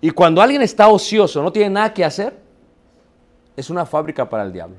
[0.00, 2.45] Y cuando alguien está ocioso, no tiene nada que hacer,
[3.56, 4.76] es una fábrica para el diablo.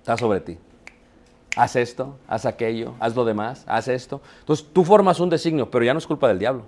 [0.00, 0.58] Está sobre ti.
[1.56, 4.20] Haz esto, haz aquello, haz lo demás, haz esto.
[4.40, 6.64] Entonces tú formas un designio, pero ya no es culpa del diablo.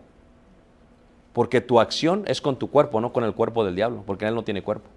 [1.33, 4.35] Porque tu acción es con tu cuerpo, no con el cuerpo del diablo, porque él
[4.35, 4.89] no tiene cuerpo.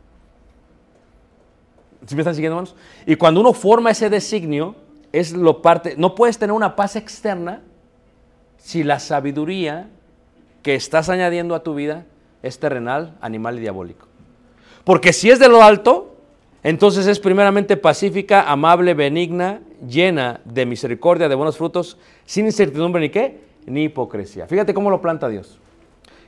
[2.06, 2.76] ¿Sí me están siguiendo, hermanos?
[3.06, 4.76] Y cuando uno forma ese designio,
[5.12, 5.96] es lo parte.
[5.98, 7.62] No puedes tener una paz externa
[8.58, 9.90] si la sabiduría
[10.64, 12.06] que estás añadiendo a tu vida
[12.42, 14.09] es terrenal, animal y diabólico.
[14.90, 16.16] Porque si es de lo alto,
[16.64, 23.12] entonces es primeramente pacífica, amable, benigna, llena de misericordia, de buenos frutos, sin incertidumbre ni
[23.12, 24.48] qué, ni hipocresía.
[24.48, 25.60] Fíjate cómo lo planta Dios.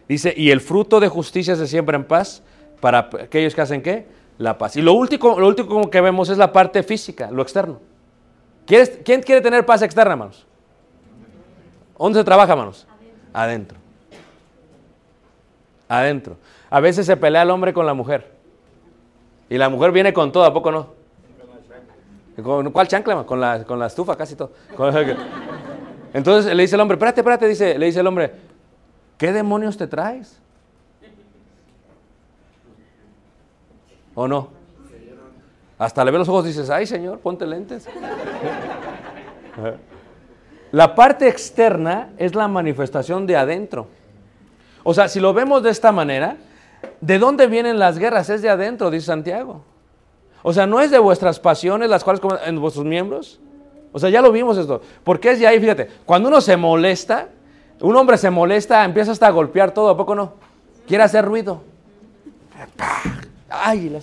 [0.07, 2.43] Dice, y el fruto de justicia se siembra en paz
[2.79, 4.05] para aquellos que hacen qué,
[4.37, 4.75] la paz.
[4.75, 7.79] Y lo último, lo último que vemos es la parte física, lo externo.
[8.67, 10.45] ¿Quieres- ¿Quién quiere tener paz externa, hermanos?
[11.97, 12.85] ¿Dónde se trabaja, hermanos?
[13.33, 13.79] Adentro.
[15.89, 16.37] Adentro.
[16.69, 18.30] A veces se pelea el hombre con la mujer.
[19.51, 20.87] Y la mujer viene con todo, ¿a poco no?
[22.41, 23.25] ¿Con cuál chancla?
[23.25, 24.53] Con la, con la estufa, casi todo.
[26.13, 28.31] Entonces le dice el hombre, espérate, espérate, dice, le dice el hombre,
[29.17, 30.39] ¿qué demonios te traes?
[34.15, 34.47] ¿O no?
[35.77, 37.89] Hasta le ve los ojos y dices, ay señor, ponte lentes.
[40.71, 43.89] La parte externa es la manifestación de adentro.
[44.83, 46.37] O sea, si lo vemos de esta manera,
[47.01, 48.29] ¿de dónde vienen las guerras?
[48.29, 49.63] Es de adentro, dice Santiago.
[50.43, 53.39] O sea, no es de vuestras pasiones las cuales en vuestros miembros.
[53.91, 54.81] O sea, ya lo vimos esto.
[55.03, 57.27] Porque es de ahí, fíjate, cuando uno se molesta,
[57.81, 60.33] un hombre se molesta, empieza hasta a golpear todo, ¿a poco no?
[60.87, 61.61] Quiere hacer ruido.
[63.49, 63.99] Ay, le.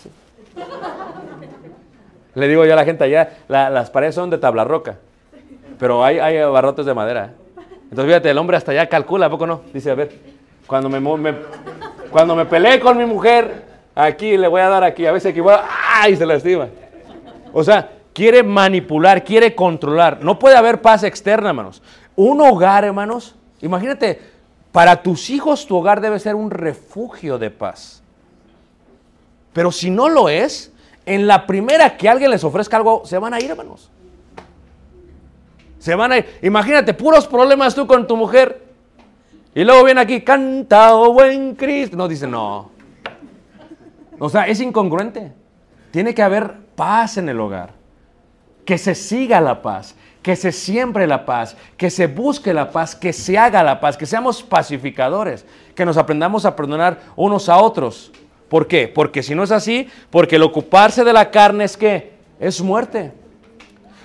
[2.34, 4.96] Le digo yo a la gente allá, la- las paredes son de tabla roca,
[5.78, 7.32] pero hay, hay barrotes de madera.
[7.84, 9.62] Entonces fíjate, el hombre hasta allá calcula, ¿a poco no?
[9.72, 10.16] Dice, a ver,
[10.66, 11.34] cuando me-
[12.10, 15.64] cuando me peleé con mi mujer, aquí le voy a dar aquí, a veces equivoca,
[15.94, 16.16] ¡ay!
[16.16, 16.68] se lastima.
[17.52, 20.22] O sea, quiere manipular, quiere controlar.
[20.22, 21.82] No puede haber paz externa, hermanos.
[22.16, 24.20] Un hogar, hermanos, imagínate,
[24.72, 28.02] para tus hijos tu hogar debe ser un refugio de paz.
[29.52, 30.72] Pero si no lo es,
[31.06, 33.90] en la primera que alguien les ofrezca algo, se van a ir, hermanos.
[35.78, 36.38] Se van a ir.
[36.42, 38.67] Imagínate, puros problemas tú con tu mujer.
[39.58, 41.96] Y luego viene aquí, canta, oh buen Cristo.
[41.96, 42.70] No, dice, no.
[44.20, 45.32] O sea, es incongruente.
[45.90, 47.70] Tiene que haber paz en el hogar.
[48.64, 52.94] Que se siga la paz, que se siembre la paz, que se busque la paz,
[52.94, 55.44] que se haga la paz, que seamos pacificadores,
[55.74, 58.12] que nos aprendamos a perdonar unos a otros.
[58.48, 58.86] ¿Por qué?
[58.86, 63.12] Porque si no es así, porque el ocuparse de la carne es que es muerte.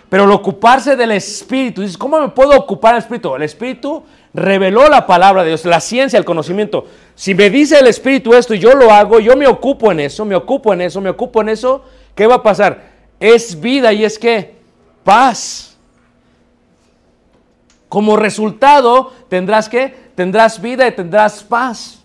[0.09, 3.35] Pero el ocuparse del espíritu, dices, ¿cómo me puedo ocupar del espíritu?
[3.35, 4.03] El espíritu
[4.33, 6.87] reveló la palabra de Dios, la ciencia, el conocimiento.
[7.15, 10.25] Si me dice el espíritu esto y yo lo hago, yo me ocupo en eso,
[10.25, 11.83] me ocupo en eso, me ocupo en eso,
[12.15, 12.91] ¿qué va a pasar?
[13.19, 14.55] Es vida y es que
[15.03, 15.77] paz.
[17.89, 22.03] Como resultado tendrás que tendrás vida y tendrás paz.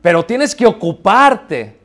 [0.00, 1.84] Pero tienes que ocuparte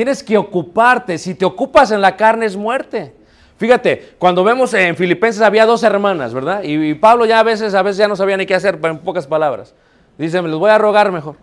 [0.00, 1.18] Tienes que ocuparte.
[1.18, 3.14] Si te ocupas en la carne es muerte.
[3.60, 6.62] Fíjate, cuando vemos en Filipenses había dos hermanas, ¿verdad?
[6.62, 9.26] Y, Pablo ya a veces, a veces ya no sabía ni qué hacer, en pocas
[9.26, 9.74] palabras.
[10.16, 11.36] Dice, me los voy a rogar mejor.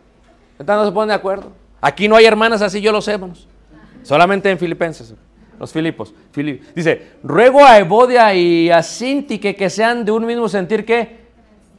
[0.57, 1.51] Entonces no se ponen de acuerdo.
[1.79, 3.47] Aquí no hay hermanas así, yo lo sé, hermanos.
[4.01, 5.13] Solamente en Filipenses,
[5.59, 6.11] los Filipos.
[6.33, 11.19] Fili- Dice, ruego a Evodia y a Sintique que sean de un mismo sentir que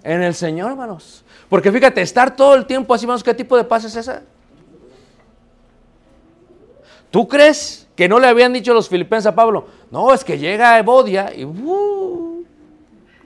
[0.04, 1.24] en el Señor, hermanos.
[1.48, 4.22] Porque fíjate, estar todo el tiempo así, hermanos, ¿qué tipo de paz es esa?
[7.10, 9.66] ¿Tú crees que no le habían dicho los filipenses a Pablo?
[9.90, 12.44] No, es que llega a Evodia y uh,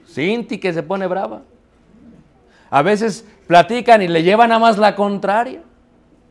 [0.03, 1.43] Sinti que se pone brava.
[2.71, 5.61] A veces platican y le llevan a más la contraria.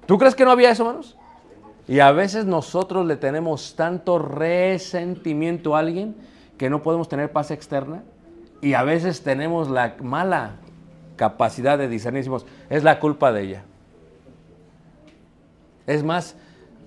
[0.07, 1.17] ¿Tú crees que no había eso, hermanos?
[1.87, 6.17] Y a veces nosotros le tenemos tanto resentimiento a alguien
[6.59, 8.03] que no podemos tener paz externa.
[8.61, 10.57] Y a veces tenemos la mala
[11.15, 12.29] capacidad de discernir.
[12.69, 13.65] Es la culpa de ella.
[15.87, 16.35] Es más,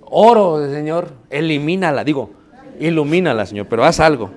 [0.06, 2.03] oro, Señor, elimínala.
[2.03, 2.32] Digo,
[2.80, 4.32] ilumínala, Señor, pero haz algo.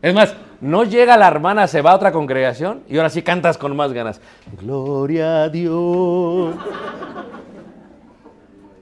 [0.00, 3.58] Es más, no llega la hermana, se va a otra congregación y ahora sí cantas
[3.58, 4.20] con más ganas.
[4.60, 6.54] Gloria a Dios.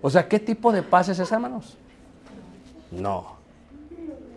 [0.02, 1.76] O sea, ¿qué tipo de paz es esa, hermanos?
[2.90, 3.36] No.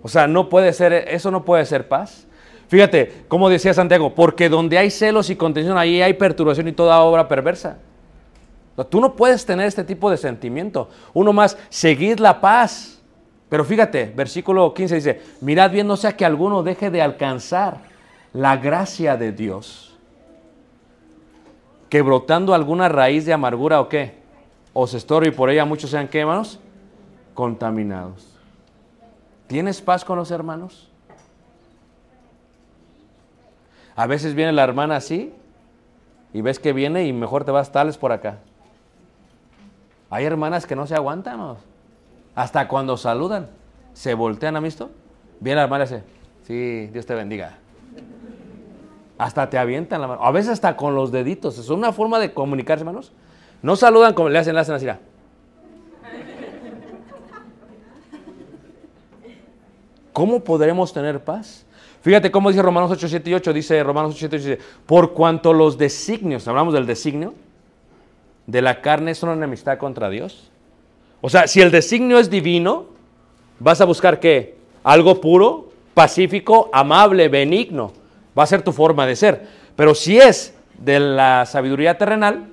[0.01, 2.27] O sea, no puede ser, eso no puede ser paz.
[2.67, 6.99] Fíjate, como decía Santiago, porque donde hay celos y contención, ahí hay perturbación y toda
[7.01, 7.77] obra perversa.
[8.89, 10.89] Tú no puedes tener este tipo de sentimiento.
[11.13, 13.01] Uno más, seguid la paz.
[13.49, 17.81] Pero fíjate, versículo 15 dice, mirad bien no sea que alguno deje de alcanzar
[18.33, 19.95] la gracia de Dios,
[21.87, 24.15] que brotando alguna raíz de amargura o qué,
[24.73, 26.59] os estorbe y por ella muchos sean qué, hermanos,
[27.35, 28.27] contaminados.
[29.45, 30.89] ¿Tienes paz con los hermanos?
[33.95, 35.31] A veces viene la hermana así
[36.33, 38.39] y ves que viene y mejor te vas tales por acá.
[40.13, 41.57] Hay hermanas que no se aguantan,
[42.35, 43.49] hasta cuando saludan,
[43.93, 44.91] se voltean, ¿han visto?
[45.39, 46.03] Viene la hermana dice,
[46.43, 47.57] sí, Dios te bendiga.
[49.17, 52.31] Hasta te avientan la mano, a veces hasta con los deditos, es una forma de
[52.31, 53.11] comunicarse, hermanos.
[53.63, 54.85] No saludan como le hacen, le hacen así.
[60.13, 61.65] ¿Cómo podremos tener paz?
[62.01, 63.51] Fíjate cómo dice Romanos 8, 7 y 8.
[63.51, 64.47] Dice Romanos 8, 7 y 8.
[64.47, 67.33] Dice, por cuanto los designios, hablamos del designio,
[68.47, 70.51] de la carne son enemistad contra Dios.
[71.21, 72.87] O sea, si el designio es divino,
[73.59, 74.57] vas a buscar qué?
[74.83, 77.93] Algo puro, pacífico, amable, benigno.
[78.37, 79.47] Va a ser tu forma de ser.
[79.75, 82.47] Pero si es de la sabiduría terrenal,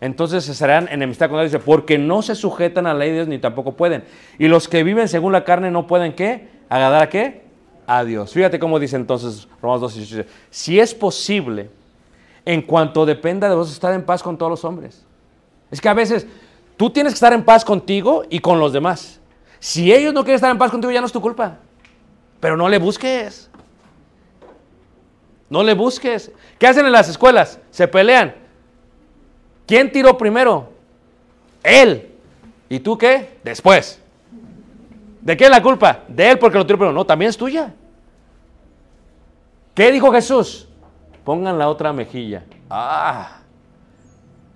[0.00, 1.62] entonces se serán enemistad contra Dios.
[1.64, 4.04] Porque no se sujetan a la ley de Dios ni tampoco pueden.
[4.38, 6.48] Y los que viven según la carne no pueden qué?
[6.68, 7.42] Agradar a qué?
[7.86, 8.32] A Dios.
[8.32, 10.16] Fíjate cómo dice entonces Romanos 2, 18.
[10.16, 11.70] dice, Si es posible,
[12.44, 15.05] en cuanto dependa de vos, estar en paz con todos los hombres.
[15.70, 16.26] Es que a veces
[16.76, 19.20] tú tienes que estar en paz contigo y con los demás.
[19.58, 21.58] Si ellos no quieren estar en paz contigo, ya no es tu culpa.
[22.40, 23.50] Pero no le busques.
[25.48, 26.30] No le busques.
[26.58, 27.58] ¿Qué hacen en las escuelas?
[27.70, 28.34] Se pelean.
[29.66, 30.70] ¿Quién tiró primero?
[31.62, 32.12] Él.
[32.68, 33.38] ¿Y tú qué?
[33.42, 34.00] Después.
[35.20, 36.04] ¿De qué es la culpa?
[36.08, 36.94] De él porque lo tiró primero.
[36.94, 37.74] No, también es tuya.
[39.74, 40.68] ¿Qué dijo Jesús?
[41.24, 42.44] Pongan la otra mejilla.
[42.70, 43.40] Ah.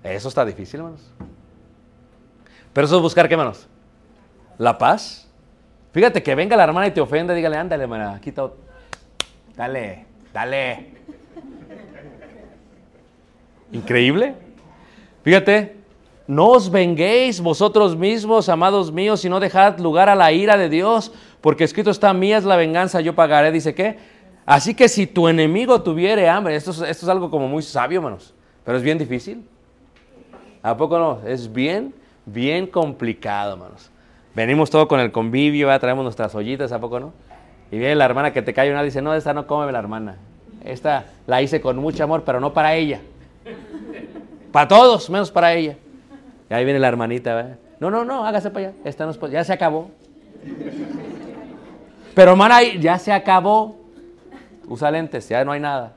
[0.02, 1.10] Eso está difícil, hermanos.
[2.72, 3.66] Pero eso es buscar qué, hermanos?
[4.58, 5.28] La paz.
[5.92, 8.44] Fíjate que venga la hermana y te ofenda, dígale, ándale, hermana, quita.
[8.44, 8.54] ot-
[9.56, 10.92] Dale, dale.
[13.72, 14.34] Increíble.
[15.22, 15.76] Fíjate,
[16.26, 21.12] no os venguéis vosotros mismos, amados míos, sino dejad lugar a la ira de Dios,
[21.40, 23.52] porque escrito está, mía es la venganza, yo pagaré.
[23.52, 23.98] Dice que,
[24.46, 27.98] así que si tu enemigo tuviere hambre, esto es, esto es algo como muy sabio,
[27.98, 28.34] hermanos,
[28.64, 29.44] pero es bien difícil.
[30.62, 31.20] ¿A poco no?
[31.26, 31.94] Es bien,
[32.26, 33.90] bien complicado, hermanos.
[34.34, 37.12] Venimos todo con el convivio, traemos nuestras ollitas, ¿a poco no?
[37.70, 39.78] Y viene la hermana que te cae una y dice, no, esta no come la
[39.78, 40.16] hermana.
[40.64, 43.00] Esta la hice con mucho amor, pero no para ella.
[44.52, 45.76] Para todos, menos para ella.
[46.48, 47.58] Y ahí viene la hermanita, ¿verdad?
[47.78, 48.76] No, no, no, hágase para allá.
[48.84, 49.90] Esta no es ya se acabó.
[52.14, 53.76] Pero hermana, ya se acabó.
[54.68, 55.94] Usa lentes, ya no hay nada.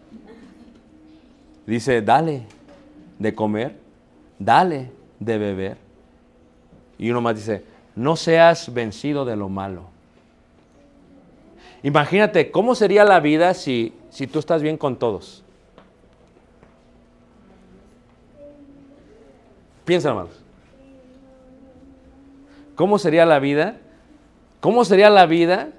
[1.65, 2.43] Dice, dale
[3.19, 3.75] de comer,
[4.43, 5.77] dale de beber.
[6.97, 7.63] Y uno más dice,
[7.95, 9.83] no seas vencido de lo malo.
[11.83, 15.43] Imagínate, ¿cómo sería la vida si, si tú estás bien con todos?
[19.83, 20.39] Piensa, hermanos.
[22.75, 23.77] ¿Cómo sería la vida?
[24.61, 25.71] ¿Cómo sería la vida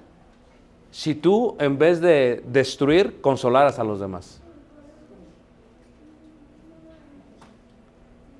[0.91, 4.41] si tú, en vez de destruir, consolaras a los demás?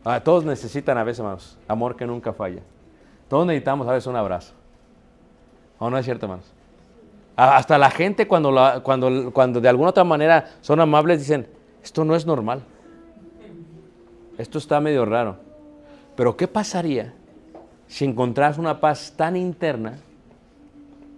[0.08, 2.62] Ah, todos necesitan a veces, hermanos, amor que nunca falla.
[3.28, 4.54] Todos necesitamos a veces un abrazo.
[5.80, 6.46] ¿O no es cierto, hermanos?
[7.36, 8.54] Hasta la gente cuando,
[8.84, 11.48] cuando, cuando de alguna otra manera son amables dicen,
[11.84, 12.64] esto no es normal.
[14.38, 15.38] Esto está medio raro.
[16.16, 17.16] Pero ¿qué pasaría
[17.88, 19.98] si encontraras una paz tan interna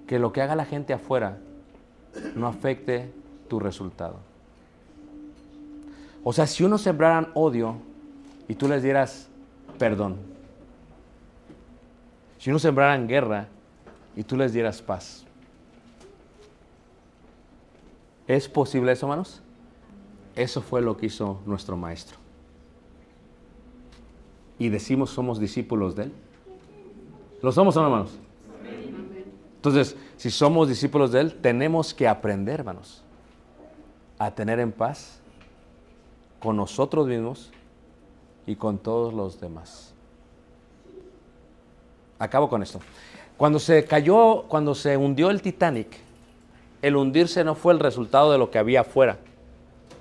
[0.08, 1.38] que lo que haga la gente afuera
[2.36, 3.12] no afecte
[3.50, 4.16] tu resultado?
[6.24, 7.76] O sea, si uno sembraran odio
[8.48, 9.30] y tú les dieras
[9.78, 10.18] perdón.
[12.40, 13.48] Si uno sembraran guerra
[14.16, 15.26] y tú les dieras paz.
[18.28, 19.42] ¿Es posible eso, hermanos?
[20.36, 22.18] Eso fue lo que hizo nuestro maestro.
[24.60, 26.14] Y decimos somos discípulos de él.
[27.42, 28.18] ¿Lo somos no, hermanos?
[29.56, 33.04] Entonces, si somos discípulos de él, tenemos que aprender, hermanos,
[34.18, 35.20] a tener en paz
[36.40, 37.52] con nosotros mismos
[38.48, 39.94] y con todos los demás.
[42.18, 42.80] Acabo con esto.
[43.38, 45.90] Cuando se cayó, cuando se hundió el Titanic,
[46.82, 49.20] el hundirse no fue el resultado de lo que había afuera,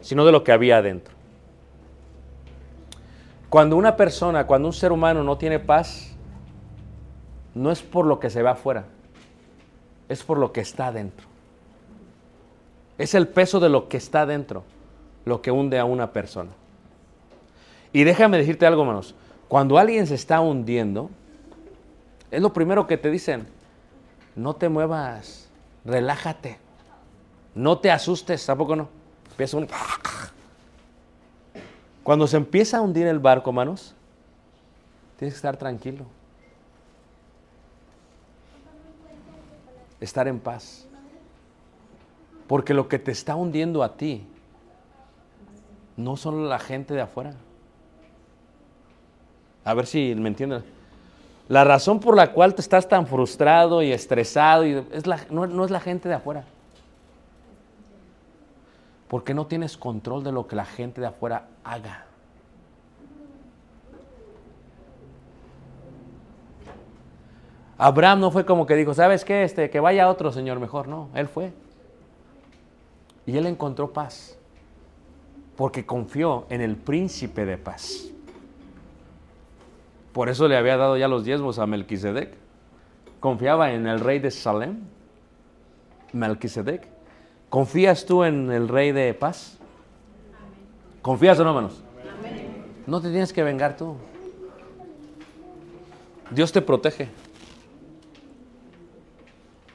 [0.01, 1.15] sino de lo que había adentro.
[3.51, 6.15] Cuando una persona, cuando un ser humano no tiene paz,
[7.55, 8.85] no es por lo que se ve afuera,
[10.09, 11.27] es por lo que está adentro.
[12.97, 14.65] Es el peso de lo que está adentro
[15.27, 16.53] lo que hunde a una persona.
[17.93, 19.15] Y déjame decirte algo, hermanos.
[19.49, 21.11] Cuando alguien se está hundiendo,
[22.31, 23.47] es lo primero que te dicen.
[24.35, 25.49] No te muevas,
[25.85, 26.59] relájate.
[27.55, 28.89] No te asustes, tampoco no.
[29.31, 29.69] Empieza un...
[32.03, 33.95] Cuando se empieza a hundir el barco, hermanos,
[35.19, 36.05] tienes que estar tranquilo.
[40.01, 40.87] Estar en paz.
[42.47, 44.27] Porque lo que te está hundiendo a ti
[45.97, 47.35] no son la gente de afuera.
[49.67, 50.65] A ver si me entienden.
[51.49, 55.47] La razón por la cual te estás tan frustrado y estresado y es la- no,
[55.47, 56.45] no es la gente de afuera.
[59.09, 62.05] Porque no tienes control de lo que la gente de afuera haga.
[67.79, 69.43] Abraham no fue como que dijo, ¿sabes qué?
[69.43, 70.89] Este, que vaya otro señor mejor.
[70.89, 71.53] No, él fue.
[73.27, 74.39] Y él encontró paz.
[75.57, 78.11] Porque confió en el príncipe de paz.
[80.17, 82.33] Por eso le había dado ya los diezmos a Melquisedec.
[83.21, 84.79] Confiaba en el rey de Salem,
[86.15, 86.89] Melquisedec.
[87.51, 89.59] ¿Confías tú en el rey de paz?
[91.03, 91.83] ¿Confías o no, hermanos?
[92.87, 93.97] No te tienes que vengar tú.
[96.31, 97.11] Dios te protege.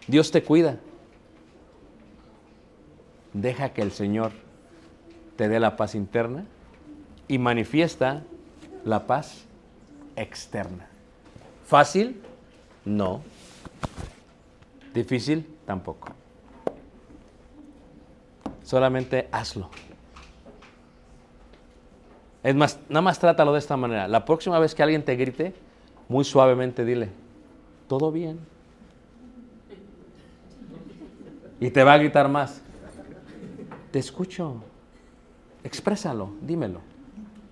[0.07, 0.79] Dios te cuida.
[3.33, 4.31] Deja que el Señor
[5.35, 6.45] te dé la paz interna
[7.27, 8.23] y manifiesta
[8.83, 9.45] la paz
[10.15, 10.87] externa.
[11.65, 12.21] ¿Fácil?
[12.85, 13.21] No.
[14.93, 15.47] ¿Difícil?
[15.65, 16.09] Tampoco.
[18.63, 19.69] Solamente hazlo.
[22.43, 24.07] Es más, nada más trátalo de esta manera.
[24.07, 25.53] La próxima vez que alguien te grite,
[26.09, 27.09] muy suavemente dile,
[27.87, 28.39] todo bien.
[31.59, 32.61] Y te va a gritar más.
[33.91, 34.63] Te escucho.
[35.63, 36.81] Exprésalo, dímelo.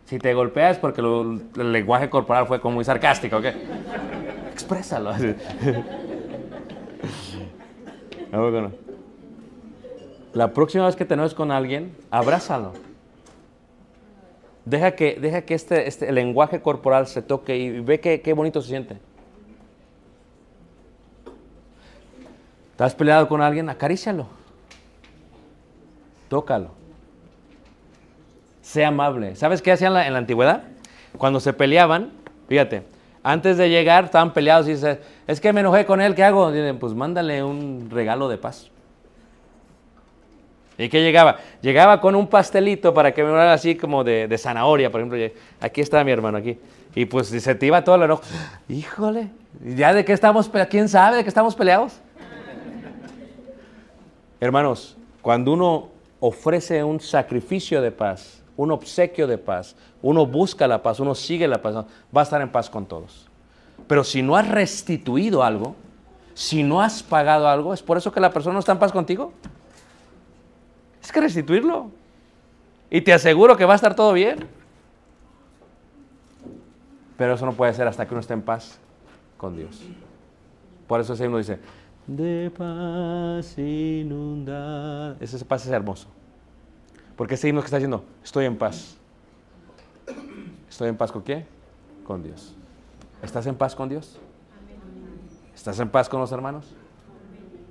[0.10, 3.46] Si te golpeas porque el lenguaje corporal fue como muy sarcástico, ¿ok?
[4.52, 5.14] Exprésalo.
[10.34, 12.74] La próxima vez que te enojes con alguien, abrázalo.
[14.66, 18.64] Deja que, deja que este, este lenguaje corporal se toque y ve qué, qué bonito
[18.64, 18.98] se siente.
[22.72, 23.70] ¿Estás peleado con alguien?
[23.70, 24.26] Acarícialo.
[26.30, 26.79] Tócalo.
[28.70, 29.36] Sea amable.
[29.36, 30.62] ¿Sabes qué hacían en la antigüedad?
[31.18, 32.12] Cuando se peleaban,
[32.48, 32.84] fíjate,
[33.24, 36.52] antes de llegar estaban peleados y dices, es que me enojé con él, ¿qué hago?
[36.52, 38.70] Dicen, pues mándale un regalo de paz.
[40.78, 41.38] ¿Y qué llegaba?
[41.64, 45.18] Llegaba con un pastelito para que me fuera así como de, de zanahoria, por ejemplo.
[45.60, 46.60] Aquí está mi hermano, aquí.
[46.94, 48.22] Y pues se te iba todo el enojo.
[48.70, 49.30] Híjole,
[49.66, 50.70] ¿ya de qué estamos peleados?
[50.70, 52.00] ¿Quién sabe de qué estamos peleados?
[54.40, 55.90] Hermanos, cuando uno
[56.20, 61.48] ofrece un sacrificio de paz, un obsequio de paz, uno busca la paz, uno sigue
[61.48, 63.30] la paz, va a estar en paz con todos.
[63.88, 65.78] Pero si no has restituido algo,
[66.34, 68.92] si no has pagado algo, ¿es por eso que la persona no está en paz
[68.92, 69.32] contigo?
[71.02, 71.90] Es que restituirlo.
[72.92, 74.46] Y te aseguro que va a estar todo bien.
[77.18, 78.78] Pero eso no puede ser hasta que uno esté en paz
[79.38, 79.82] con Dios.
[80.86, 81.60] Por eso ese himno dice,
[82.08, 85.16] de paz inundada.
[85.22, 86.19] Ese paz es hermoso.
[87.20, 88.96] Porque ese himno que está diciendo, estoy en paz.
[90.70, 91.46] ¿Estoy en paz con qué?
[92.08, 92.56] Con Dios.
[93.22, 94.18] ¿Estás en paz con Dios?
[95.54, 96.74] ¿Estás en paz con los hermanos?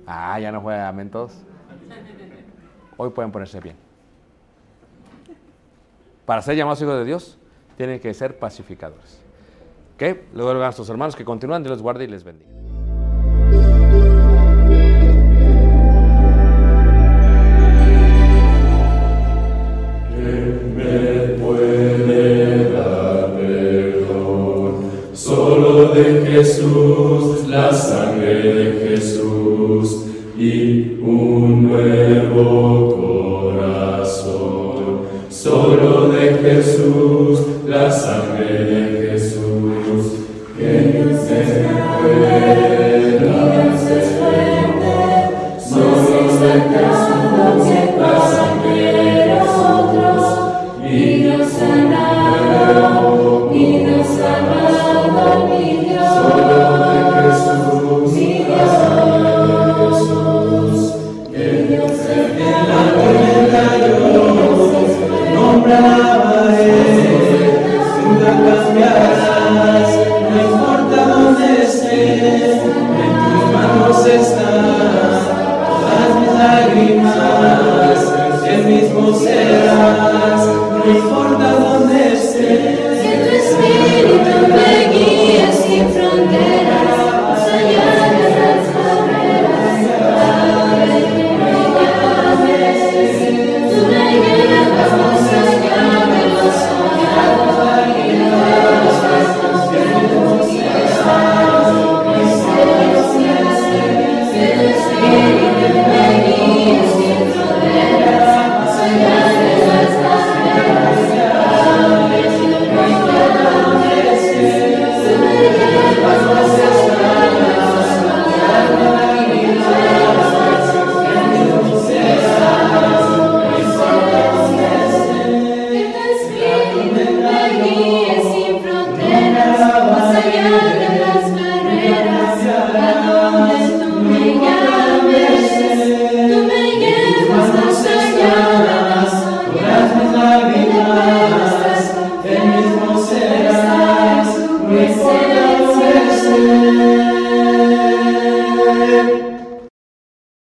[0.05, 1.33] Ah, ya no fue amén todos.
[2.95, 3.75] Hoy pueden ponerse bien.
[6.27, 7.39] Para ser llamados hijos de Dios,
[7.75, 9.19] tienen que ser pacificadores.
[9.95, 10.19] ¿Ok?
[10.35, 12.58] Luego a nuestros hermanos que continúan, Dios los guarde y les bendiga.